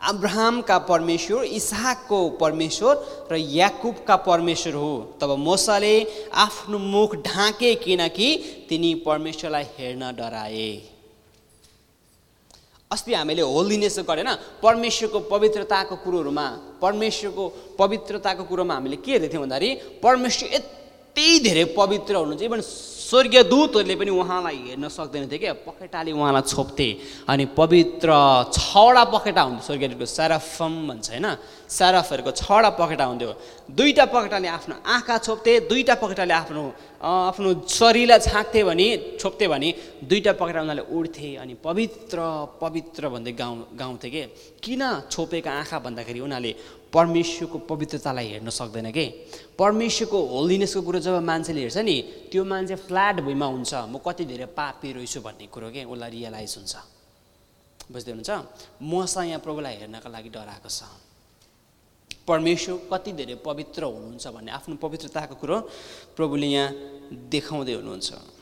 [0.00, 5.94] अब्राहमका परमेश्वर इसाकको परमेश्वर र याकुबका परमेश्वर हो। तब मोसाले
[6.34, 8.28] आफ्नो मुख ढाके किनकि
[8.68, 10.70] तिनी परमेश्वरलाई हेर्न डराए।
[12.90, 14.30] अस्ति हामीले होलिनेस गरेन
[14.62, 16.46] परमेश्वरको पवित्रताको कुरोहरूमा
[16.82, 17.48] परमेश्वरको
[17.78, 20.48] पवित्रताको कुरोमा हामीले के हेर्दै थियौँ भन्दाखेरि परमेश्वर
[21.18, 22.60] यति धेरै पवित्र हुनुहुन्छ। इभन
[23.08, 26.88] स्वर्गीय दूतहरूले पनि उहाँलाई हेर्न सक्दैन थियो क्या। पखेटाले उहाँलाई छोप्थे।
[27.26, 28.08] अनि पवित्र
[28.52, 31.26] छवटा पखेटा हुन्थ्यो स्वर्गीय दूतको स्याराफम भन्छ होइन।
[31.66, 33.30] स्याराफहरूको छवटा पखेटा हुन्थ्यो।
[33.72, 36.62] दुईवटा पखेटाले आफ्नो आँखा छोप्थे। दुईवटा पखेटाले आफ्नो
[37.00, 38.86] आफ्नो शरीरलाई छाक्थे भने
[39.20, 39.68] छोप्थे भने
[40.04, 42.18] दुईवटा पखेटा उनीहरूले उड्थे। अनि पवित्र
[42.60, 44.22] पवित्र भन्दै गाउँ गाउँथे कि?
[44.60, 46.52] किन छोपेका आँखा भन्दाखेरि उनीहरूले
[46.92, 49.06] परमेश्वरको पवित्रतालाई हेर्न सक्दैन कि?
[49.58, 51.96] परमेश्वरको होलिनेसको कुरो जब मान्छेले हेर्छ नि
[52.32, 55.84] त्यो मान्छे फ्ल्याट भुइँमा हुन्छ। म कति धेरै पापी रहेछु भन्ने कुरो के?
[55.84, 56.74] उसलाई रियलाइज हुन्छ।
[57.92, 58.30] बुझ्दै हुनुहुन्छ?
[58.82, 60.80] मसँग यहाँ प्रभुलाई हेर्नका लागि डराएको छ।
[62.28, 65.56] परमेश्वर कति धेरै पवित्र हुनुहुन्छ भन्ने आफ्नो पवित्रताको कुरो
[66.16, 66.68] प्रभुले यहाँ
[67.32, 68.37] देखाउँदै हुनुहुन्छ।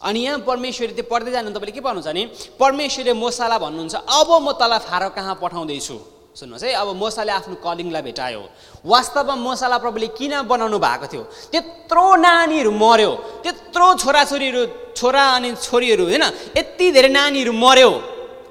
[0.00, 2.22] अनि यहाँ परमेश्वरले त्यो पढ्दै जानु तपाईँले के भन्नुहुन्छ भने
[2.56, 5.96] परमेश्वरले मोसालाई भन्नुहुन्छ अब म तँलाई फारो कहाँ पठाउँदैछु?
[6.30, 8.42] सुन्नुहोस् है अब मोसाले आफ्नो कलिङलाई भेटायो।
[8.86, 11.22] वास्तवमा मोसालाई प्रभुले किन बनाउनु भएको थियो?
[11.52, 13.12] त्यत्रो नानीहरू मऱ्यो।
[13.44, 14.62] त्यत्रो छोराछोरीहरू
[14.96, 16.24] छोरा अनि छोरीहरू होइन?
[16.56, 17.90] यति धेरै नानीहरू मऱ्यो।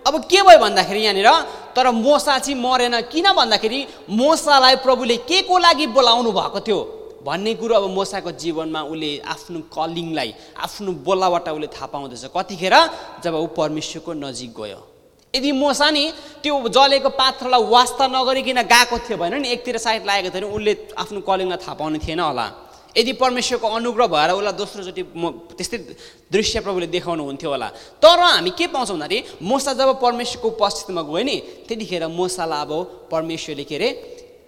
[0.06, 1.30] अब के भयो भन्दाखेरि यहाँनिर?
[1.74, 3.80] तर मोसा चाहिँ मरेन। किन भन्दाखेरि?
[4.12, 6.80] मोसालाई प्रभुले के को लागि बोलाउनु भएको थियो?
[7.26, 12.76] भन्ने कुरो अब मोसाको जीवनमा उसले आफ्नो कलिङलाई आफ्नो बोलाबाट उसले थाहा पाउँदैछ। कतिखेर
[13.24, 14.80] जब ऊ परमेश्वरको नजिक गयो।
[15.34, 16.04] यदि मोसा नि
[16.42, 20.74] त्यो जलेको पात्रलाई वास्ता नगरिकन गएको थियो भने नि एकतिर साइड लागेको थियो भने उसले
[20.98, 22.48] आफ्नो कलिङलाई थाहा पाउने थिएन होला।
[22.98, 25.78] यदि परमेश्वरको अनुग्रह भएर उसलाई दोस्रोचोटि म त्यस्तै
[26.34, 27.68] दृश्य प्रभुले देखाउनु हुन्थ्यो होला।
[28.02, 31.36] तर हामी के पाउँछौँ भन्दाखेरि मोसा जब परमेश्वरको उपस्थितिमा गयो नि
[31.70, 32.72] त्यतिखेर मोसालाई अब
[33.12, 33.90] परमेश्वरले के अरे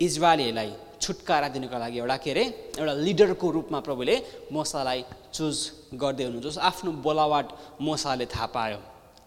[0.01, 0.69] इजरायलीहरूलाई
[1.01, 2.43] छुटकारा दिनुको लागि एउटा के अरे
[2.77, 4.15] एउटा लिडरको रूपमा प्रभुले
[4.53, 5.01] मोसालाई
[5.33, 5.55] चुज
[5.97, 7.47] गर्दै हुनुहुन्छ। आफ्नो बोलावट
[7.81, 8.79] मोसाले थाहा पायो।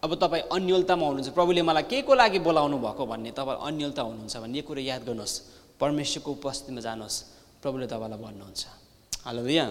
[0.03, 4.35] अब तपाईँ अन्यलतामा हुनुहुन्छ। प्रभुले मलाई के को लागि बोलाउनु भएको भन्ने तपाईँ अन्यलता हुनुहुन्छ
[4.37, 5.33] भन्ने यो कुरो याद गर्नुहोस्।
[5.81, 7.17] परमेश्वरको उपस्थितिमा जानुहोस्।
[7.61, 8.61] प्रभुले तपाईँलाई भन्नुहुन्छ।
[9.25, 9.65] हेलो भैया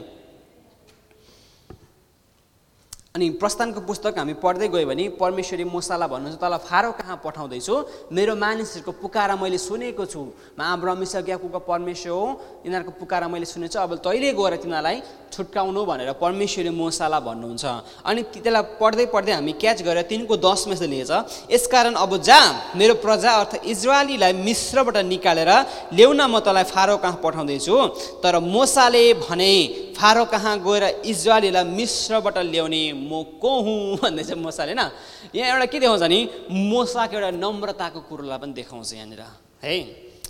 [3.14, 7.74] अनि प्रस्थानको पुस्तक हामी पढ्दै गयो भने परमेश्वरी मोसालाई भन्नुहुन्छ तल फारो कहाँ पठाउँदैछु?
[8.10, 10.20] मेरो मानिसहरूको पुकारा मैले सुनेको छु।
[10.58, 12.26] महाब्रमिसा ग्याकुको परमेश्वर हो।
[12.66, 14.96] यिनीहरूको पुकारा मैले सुनेको छु अब तैँले गएर तिनीहरूलाई
[15.30, 17.64] छुट्काउनु भनेर परमेश्वरी मोसालाई भन्नुहुन्छ।
[18.02, 21.12] अनि त्यसलाई पढ्दै पढ्दै हामी क्याच गरेर तिनको दसमा यस्तो लिएछ।
[21.54, 22.40] यसकारण अब जा
[22.74, 25.50] मेरो प्रजा अर्थात् इजरायलीलाई मिश्रबाट निकालेर
[25.94, 27.74] ल्याउन म तँलाई फारो कहाँ पठाउँदैछु।
[28.18, 29.54] तर मोसाले भने
[29.94, 34.90] फारो कहाँ गएर इजरायलीलाई मिश्रबाट ल्याउने म को हुँ भन्दै चाहिँ मोसाले होइन
[35.36, 36.20] यहाँ एउटा के देखाउँछ नि?
[36.50, 39.22] मोसाको एउटा नम्रताको कुरोलाई पनि देखाउँछ यहाँनिर।
[39.62, 39.76] है?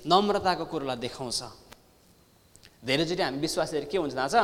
[0.06, 1.40] नम्रताको कुरोलाई देखाउँछ।
[2.84, 4.36] धेरैचोटि हामी विश्वासीहरू के हुन्छ थाहा छ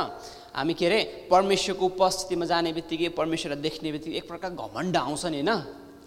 [0.57, 1.29] हामी के अरे?
[1.29, 5.51] परमेश्वरको उपस्थितिमा जाने बित्तिकै परमेश्वरलाई देख्ने बित्तिकै एक प्रकार घमण्ड आउँछ नि होइन?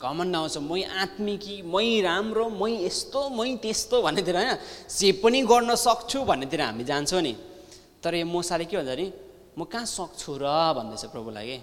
[0.02, 4.52] घमण्ड आउँछ। मै आत्मिकी मै राम्रो मै यस्तो मै त्यस्तो भन्नेतिर होइन?
[4.90, 7.32] जे पनि गर्न सक्छु भन्नेतिर हामी जान्छौँ नि।
[8.02, 9.06] तर यो मोसाले के भन्छ नि?
[9.54, 10.44] म कहाँ सक्छु र?
[10.74, 11.58] भन्दैछ प्रभुलाई कि?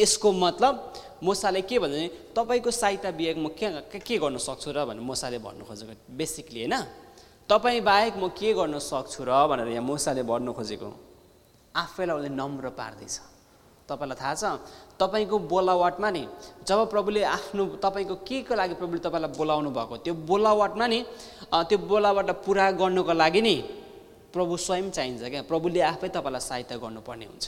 [0.00, 0.74] यसको मतलब
[1.22, 5.38] मोसाले के भन्छ भने तपाईँको सहायता बिहेक म के के गर्न सक्छु र भनेर मोसाले
[5.38, 6.74] भन्नु खोजेको बेसिकली होइन?
[7.48, 10.88] तपाईँ बाहेक म के गर्न सक्छु र भनेर यहाँ मोसाले भन्नु खोजेको।
[11.74, 13.14] आफैलाई उसले नम्र पार्दैछ।
[13.88, 14.44] तपाईँलाई थाहा छ?
[14.98, 16.22] तपाईँको बोलावटमा नि
[16.66, 21.00] जब प्रभुले आफ्नो तपाईँको के को लागि प्रभुले तपाईँलाई बोलाउनु भएको त्यो बोलावटमा नि
[21.52, 23.56] त्यो बोलावट पुरा गर्नुको लागि नि
[24.34, 25.42] प्रभु स्वयं चाहिन्छ क्या?
[25.46, 27.46] प्रभुले आफै तपाईँलाई सहायता गर्नुपर्ने हुन्छ।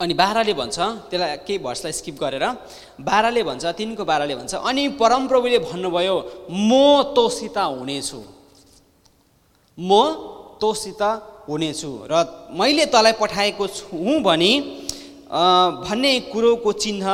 [0.00, 0.78] अनि बाह्रले भन्छ
[1.10, 2.44] त्यसलाई केही भर्सलाई स्किप गरेर
[3.08, 6.16] बाह्रले भन्छ तिनको बाह्रले भन्छ अनि परमप्रभुले भन्नुभयो
[6.50, 6.70] म
[7.16, 8.20] तोसित हुनेछु।
[9.78, 9.90] म
[10.60, 11.02] तोसित
[11.48, 12.14] हुनेछु। र
[12.58, 14.52] मैले तँलाई पठाएको छु भनी
[15.86, 17.06] भन्ने कुरोको चिन्ह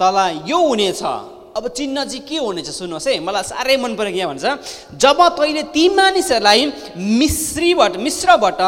[0.00, 1.02] तँलाई यो हुनेछ।
[1.56, 4.44] अब चिन्ह चाहिँ के हुनेछ सुन्नुहोस् है मलाई साह्रै मन पऱ्यो के भन्छ
[5.00, 6.60] जब तैँले ती मानिसहरूलाई
[7.20, 8.60] मिश्रीबाट मिश्रबाट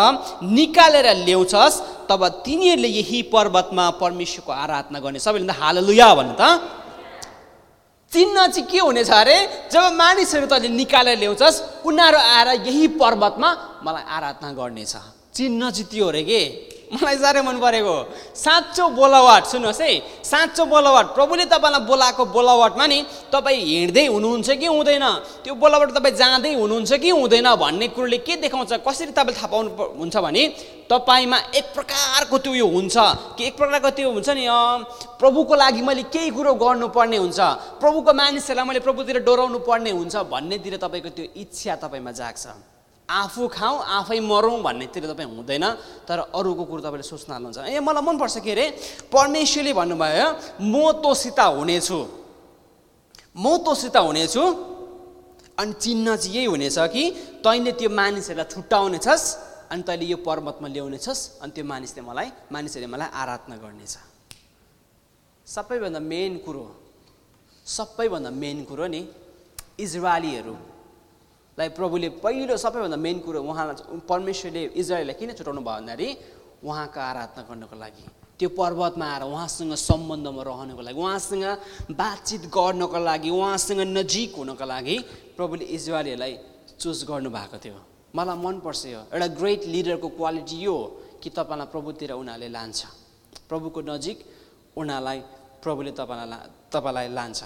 [0.48, 6.42] निकालेर ल्याउँछस् तब तिनीहरूले यही पर्वतमा परमेश्वरको आराधना गर्ने। सबैभन्दा हाललुया भन्नु त।
[8.12, 9.36] चिन्ह चाहिँ के हुनेछ अरे
[9.68, 13.48] जब मानिसहरू तैँले निकालेर ल्याउँछस् उनीहरू आएर यही पर्वतमा
[13.84, 14.94] मलाई आराधना गर्नेछ।
[15.36, 16.40] चिन्ह चाहिँ त्यो अरे के?
[16.88, 17.96] मलाई साह्रै मन परेको
[18.32, 19.92] साँचो बोलावट सुन्नुहोस् है
[20.24, 25.04] साँचो बोलावट। प्रभुले तपाईँलाई बोलाएको बोलावटमा नि तपाईँ हिँड्दै हुनुहुन्छ कि हुँदैन?
[25.44, 29.70] त्यो बोलावट तपाईँ जाँदै हुनुहुन्छ कि हुँदैन भन्ने कुरोले के देखाउँछ कसरी तपाईँले थाहा पाउनु
[30.00, 30.42] हुन्छ भने
[30.88, 32.96] तपाईँमा एक प्रकारको त्यो उयो हुन्छ।
[33.36, 34.48] कि एक प्रकारको त्यो हुन्छ नि
[35.20, 37.40] प्रभुको लागि मैले केही कुरो गर्नुपर्ने हुन्छ।
[37.84, 42.77] प्रभुको मानिसहरूलाई मैले प्रभुतिर डोराउनु पर्ने हुन्छ भन्नेतिर तपाईँको त्यो इच्छा तपाईँमा जाग्छ।
[43.08, 45.64] आफू खाउँ आफै मरौँ भन्नेतिर तपाईँ हुँदैन
[46.04, 48.66] तर अरूको कुरो तपाईँले सोच्न हाल्नुहुन्छ। ए मलाई मनपर्छ के अरे
[49.08, 50.28] परमेश्वरले भन्नुभयो
[50.60, 51.98] म तोसित हुनेछु।
[53.36, 54.42] म तोसित हुनेछु
[55.56, 57.02] अनि चिन्ह चाहिँ यही हुनेछ कि
[57.40, 59.26] तैँले त्यो मानिसहरूलाई छुट्याउनेछस्
[59.72, 63.94] अनि तैँले यो पर्वतमा ल्याउनेछस् अनि त्यो मानिसले मलाई मानिसहरूले मलाई आराधना गर्नेछ।
[65.46, 66.64] सबैभन्दा मेन कुरो
[67.66, 69.00] सबैभन्दा मेन कुरो नि
[69.80, 70.54] इजरायलीहरू।
[71.58, 76.08] लाई प्रभुले पहिलो सबैभन्दा मेन कुरो उहाँलाई परमेश्वरले इजरायललाई किन छुट्याउनु भयो भन्दाखेरि
[76.62, 78.04] उहाँको आराधना गर्नको लागि।
[78.38, 81.44] त्यो पर्वतमा आएर उहाँसँग सम्बन्धमा रहनको लागि उहाँसँग
[81.98, 84.96] बातचित गर्नको लागि उहाँसँग नजिक हुनको लागि
[85.34, 86.32] प्रभुले इजरायलीहरूलाई
[86.78, 87.78] चुज गर्नुभएको थियो।
[88.14, 90.86] मलाई मनपर्छ यो। एउटा ग्रेट लिडरको क्वालिटी यो हो
[91.18, 92.80] कि तपाईँलाई प्रभुतिर उनीहरूले लान्छ।
[93.50, 94.18] प्रभुको नजिक
[94.78, 95.18] उनीहरूलाई
[95.62, 96.40] प्रभुले तपाईँलाई
[96.70, 97.40] तपाईँलाई लान्छ।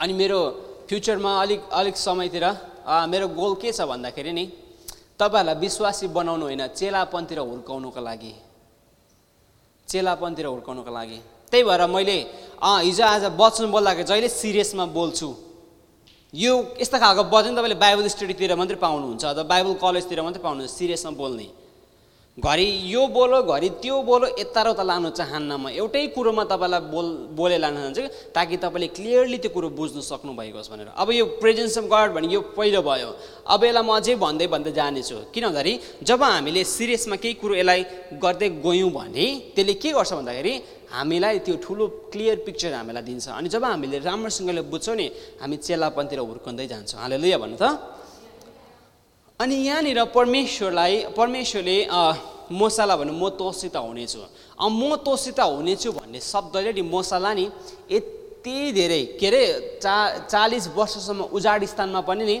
[0.00, 0.40] अनि मेरो
[0.88, 2.44] फ्युचरमा अलिक अलिक समयतिर
[3.12, 4.44] मेरो गोल के छ भन्दाखेरि नि
[5.18, 8.34] तपाईँहरूलाई विश्वासी बनाउनु होइन चेलापनतिर हुर्काउनुको लागि।
[9.88, 11.18] चेलापनतिर हुर्काउनुको लागि।
[11.50, 12.18] त्यही भएर मैले
[12.86, 15.28] हिजो आज वचन बोल्दाखेरि जहिले सिरियसमा बोल्छु।
[16.34, 21.12] यो यस्तो खालको वचन तपाईँले बाइबल स्टडीतिर मात्रै पाउनुहुन्छ अथवा बाइबल कलेजतिर मात्रै पाउनुहुन्छ सिरियसमा
[21.22, 21.46] बोल्ने।
[22.36, 26.80] घरि यो बोलो घरि त्यो बोलो यता र उता लानु चाहन्न म एउटै कुरोमा तपाईँलाई
[26.92, 28.02] बोल बोले लान चाहन्छु
[28.36, 32.08] ताकि तपाईँले क्लियरली त्यो कुरो बुझ्नु सक्नु भएको होस् भनेर। अब यो प्रेजेन्स अफ गड
[32.12, 33.10] भने यो पहिलो भयो।
[33.48, 35.72] अब यसलाई म अझै भन्दै भन्दै जानेछु। किन भन्दाखेरि
[36.04, 37.80] जब हामीले सिरियसमा केही कुरो यसलाई
[38.20, 39.26] गर्दै गयौँ भने
[39.56, 40.52] त्यसले के गर्छ भन्दाखेरि
[40.92, 45.06] हामीलाई त्यो ठुलो क्लियर पिक्चर हामीलाई दिन्छ। अनि जब हामीले राम्रोसँगले बुझ्छौँ नि
[45.40, 47.95] हामी चेलापनतिर हुर्कँदै जान्छौँ। हाले लुया भन्नु त।
[49.40, 51.76] अनि यहाँनिर परमेश्वरलाई परमेश्वरले
[52.52, 54.20] मसाला भन्नु म तोसित हुनेछु।
[54.60, 57.44] म तोसित हुनेछु भन्ने शब्दले नि मसाला नि
[57.92, 59.42] यति धेरै के अरे
[59.82, 62.36] चा चालिस वर्षसम्म उजाड स्थानमा पनि नि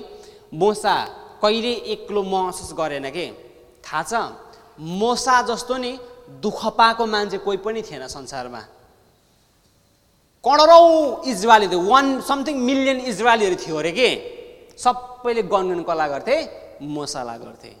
[0.56, 0.94] मोसा
[1.42, 3.26] कहिले एक्लो महसुस गरेन के?
[3.84, 4.12] थाहा छ?
[4.80, 5.92] मोसा जस्तो नि
[6.40, 8.60] दुःख पाएको मान्छे कोही पनि थिएन संसारमा।
[10.44, 14.08] करोडौँ इजरायली थियो वान समथिङ मिलियन इजरायलीहरू थियो अरे के?
[14.80, 16.36] सबैले गनगन कला गर्थे।
[16.82, 17.72] मसाला गर्थे।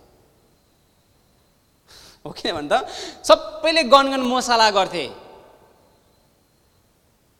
[2.24, 2.74] हो किनभने त?
[3.22, 5.04] सबैले गनगन मसाला गर्थे।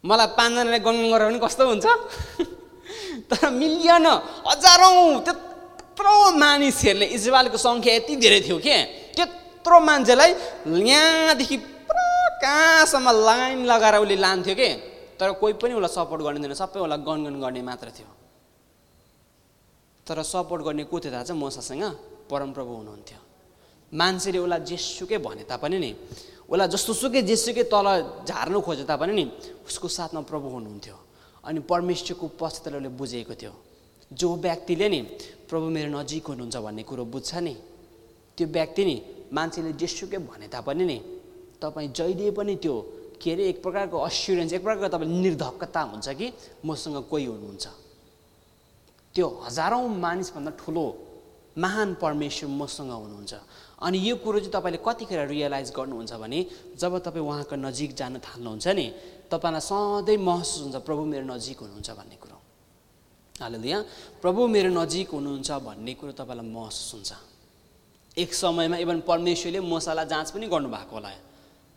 [0.04, 1.86] मलाई पाँचजनाले गनगन गरेर पनि कस्तो हुन्छ?
[3.30, 4.06] तर मिलियन
[4.46, 8.76] हजारौँ त्यत्रो मानिसहरूले इजरायलको सङ्ख्या यति धेरै थियो के?
[9.16, 10.30] त्यत्रो मान्छेलाई
[10.86, 11.56] यहाँदेखि
[11.88, 12.08] पुरा
[12.42, 14.70] कहाँसम्म लाइन लगाएर उसले लान्थ्यो के?
[15.18, 18.25] तर कोही पनि उसलाई सपोर्ट गर्दैन सबै उसलाई गनगन गर्ने मात्र थियो।
[20.06, 21.30] तर सपोर्ट गर्ने को थियो थाहा छ?
[21.34, 21.84] मसासँग
[22.30, 23.20] परमप्रभु हुनुहुन्थ्यो।
[23.92, 25.90] मान्छेले उसलाई जेसुकै भने तापनि नि
[26.50, 27.86] उसलाई जस्तो सुकै जेसुकै तल
[28.26, 29.24] झार्नु खोजे तापनि नि
[29.66, 30.96] उसको साथमा प्रभु हुनुहुन्थ्यो।
[31.44, 33.54] अनि परमेश्वरको उपस्थितिलाई उसले बुझेको थियो
[34.10, 35.00] जो व्यक्तिले नि
[35.50, 37.54] प्रभु मेरो नजिक हुनुहुन्छ भन्ने कुरो बुझ्छ नि
[38.38, 38.96] त्यो व्यक्ति नि
[39.32, 40.98] मान्छेले जेसुकै भने तापनि नि
[41.62, 42.74] तपाईँ जहिले पनि त्यो
[43.22, 46.26] के अरे एक प्रकारको अस्युरेन्स एक प्रकारको तपाईँ निर्धक्कता हुन्छ कि
[46.66, 47.66] मसँग कोही हुनुहुन्छ।
[49.16, 50.86] त्यो हजारौँ मानिसभन्दा ठुलो
[51.56, 53.34] महान परमेश्वर मसँग हुनुहुन्छ।
[53.80, 56.38] अनि यो कुरो चाहिँ तपाईँले कतिखेर रियलाइज गर्नुहुन्छ भने
[56.76, 58.86] जब तपाईँ उहाँको नजिक जान थाल्नुहुन्छ नि
[59.32, 62.36] तपाईँलाई सधैँ महसुस हुन्छ प्रभु मेरो नजिक हुनुहुन्छ भन्ने कुरो।
[63.40, 63.82] हाल यहाँ
[64.20, 67.10] प्रभु मेरो नजिक हुनुहुन्छ भन्ने कुरो तपाईँलाई महसुस हुन्छ।
[68.20, 71.10] एक समयमा इभन परमेश्वरले मसाला जाँच पनि गर्नुभएको होला।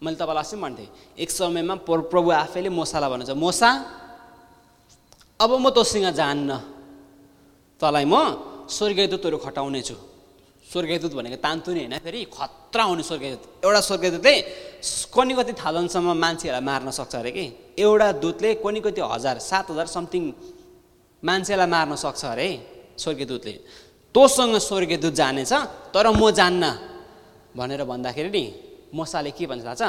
[0.03, 0.87] मैले तपाईँलाई अस्ति भन्थेँ
[1.19, 3.69] एक समयमा प्रभु आफैले मसाला भन्नुहुन्छ। मोसा?
[5.39, 6.78] अब म तोसँग जान्न।
[7.81, 8.15] तँलाई म
[8.67, 9.95] स्वर्गीयदूतहरू खटाउने छु
[10.71, 14.33] स्वर्गीयदूत भनेको तान्तुनी होइन फेरि खतरा हुने स्वर्गीयदूत एउटा स्वर्गीयदूतले
[15.15, 17.45] कनि कति थाउजन्डसम्म मान्छेहरूलाई मार्न सक्छ अरे कि?
[17.79, 20.23] एउटा दूतले कनि कति हजार सात हजार समथिङ
[21.23, 22.49] मान्छेलाई मार्न सक्छ अरे
[23.03, 23.53] स्वर्गीयदूतले
[24.15, 25.53] तँसँग स्वर्गीयदूत जानेछ
[25.93, 26.63] तर म जान्न।
[27.57, 28.43] भनेर भन्दाखेरि नि
[28.93, 29.83] मसाले के भन्छ थाहा छ?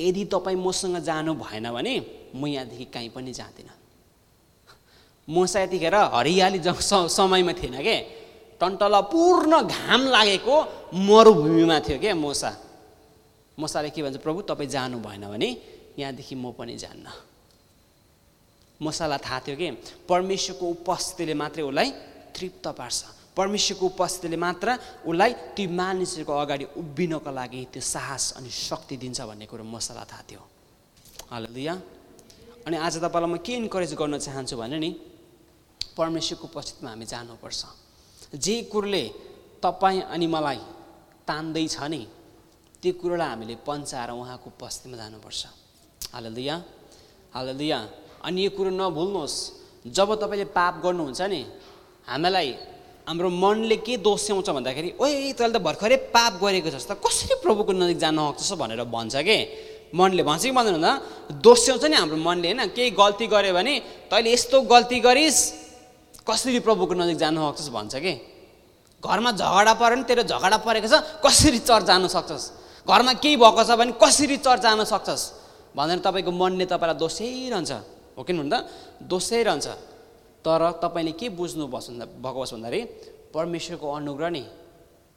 [0.00, 1.94] यदि तपाईँ मसँग जानु भएन भने
[2.36, 3.81] म यहाँदेखि कहीँ पनि जाँदिनँ।
[5.28, 6.74] मुसा यतिखेर हरियाली ज
[7.08, 7.96] समयमा थिएन के?
[8.60, 10.56] टन्टल पूर्ण घाम लागेको
[10.94, 12.50] मरुभूमिमा थियो क्या मोसा।
[13.58, 15.48] मोसाले के भन्छ प्रभु तपाईँ जानु भएन भने
[15.98, 17.06] यहाँदेखि म पनि जान्न।
[18.80, 19.70] मोसालाई थाहा थियो कि?
[20.08, 21.90] परमेश्वरको उपस्थितिले मात्रै उसलाई
[22.34, 23.00] तृप्त पार्छ।
[23.36, 24.68] परमेश्वरको उपस्थितिले मात्र
[25.06, 30.22] उसलाई ती मानिसहरूको अगाडि उभिनको लागि त्यो साहस अनि शक्ति दिन्छ भन्ने कुरो मसलाई थाहा
[30.26, 30.42] थियो।
[31.30, 31.74] हालेलुया।
[32.66, 34.90] अनि आज तपाईँलाई म के इन्करेज गर्न चाहन्छु भने नि
[35.96, 37.60] परमेश्वरको उपस्थितिमा हामी जानुपर्छ।
[38.34, 39.04] जे कुरोले
[39.62, 40.60] तपाईँ अनि मलाई
[41.28, 42.02] तान्दैछ नि
[42.82, 45.40] त्यो कुरोलाई हामीले पन्चाएर उहाँको उपस्थितिमा जानुपर्छ।
[46.14, 46.56] हालेलुया
[47.34, 47.78] हालेलुया।
[48.24, 49.36] अनि यो कुरो नभुल्नुहोस्।
[49.86, 51.40] जब तपाईँले पाप गर्नुहुन्छ नि
[52.06, 52.48] हामीलाई
[53.06, 57.72] हाम्रो मनले के दोस्याउँछ भन्दाखेरि ओए तैँले त भर्खरै पाप गरेको छस् त कसरी प्रभुको
[57.74, 59.38] नजिक जान सक्छस् भनेर भन्छ कि?
[59.94, 60.74] मनले भन्छ कि भन्दैन?
[60.78, 60.92] भन्दा
[61.42, 62.62] दोस्याउँछ नि हाम्रो मनले होइन?
[62.74, 63.74] केही गल्ती गऱ्यो भने
[64.10, 65.38] तैँले यस्तो गल्ती गरिस्
[66.28, 68.14] कसरी प्रभुको नजिक जानु सक्छस् भन्छ कि?
[69.02, 70.94] घरमा झगडा पऱ्यो भने तेरो झगडा परेको छ
[71.24, 72.44] कसरी चर्च जानु सक्छस्?
[72.86, 75.22] घरमा केही भएको छ भने कसरी चर्च जान सक्छस्?
[75.76, 77.72] भनेर तपाईँको मनले तपाईँलाई दोस्याइरहन्छ।
[78.18, 78.58] हो कि भन्दा
[79.02, 79.66] दोस्याइरहन्छ।
[80.46, 82.80] तर तपाईँले के बुझ्नु भन्दा भएको छ भन्दाखेरि
[83.34, 84.42] परमेश्वरको अनुग्रह नि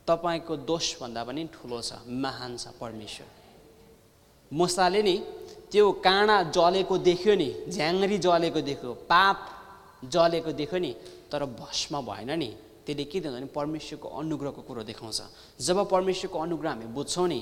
[0.08, 3.28] तपाईँको दोषभन्दा पनि ठुलो छ महान छ परमेश्वर।
[4.52, 5.16] मुसाले नि
[5.70, 9.38] त्यो काँडा जलेको देख्यो नि झ्याङ्री जलेको देख्यो पाप
[10.10, 10.92] जलेको देख्यो नि
[11.32, 12.50] तर भस्म भएन नि।
[12.86, 15.20] त्यसले के दिन्छ भने परमेश्वरको अनुग्रहको कुरो देखाउँछ।
[15.58, 17.40] जब परमेश्वरको अनुग्रह हामी बुझ्छौँ नि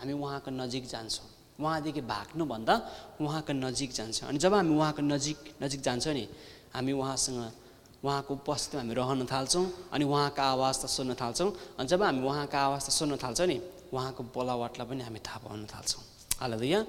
[0.00, 1.26] हामी उहाँको नजिक जान्छौँ।
[1.60, 2.74] उहाँदेखि भाग्नुभन्दा
[3.20, 6.24] उहाँको नजिक जान्छ। अनि जब हामी उहाँको नजिक नजिक जान्छौँ नि
[6.74, 7.40] हामी उहाँसँग
[8.04, 12.56] उहाँको उपस्थितिमा हामी रहन थाल्छौँ अनि उहाँको आवाज त सुन्न थाल्छौँ। अनि जब हामी उहाँको
[12.56, 13.56] आवाज त सुन्न थाल्छौँ नि
[13.92, 16.02] उहाँको बोलावटलाई पनि हामी थाहा पाउन थाल्छौँ।
[16.40, 16.80] हालेलुया।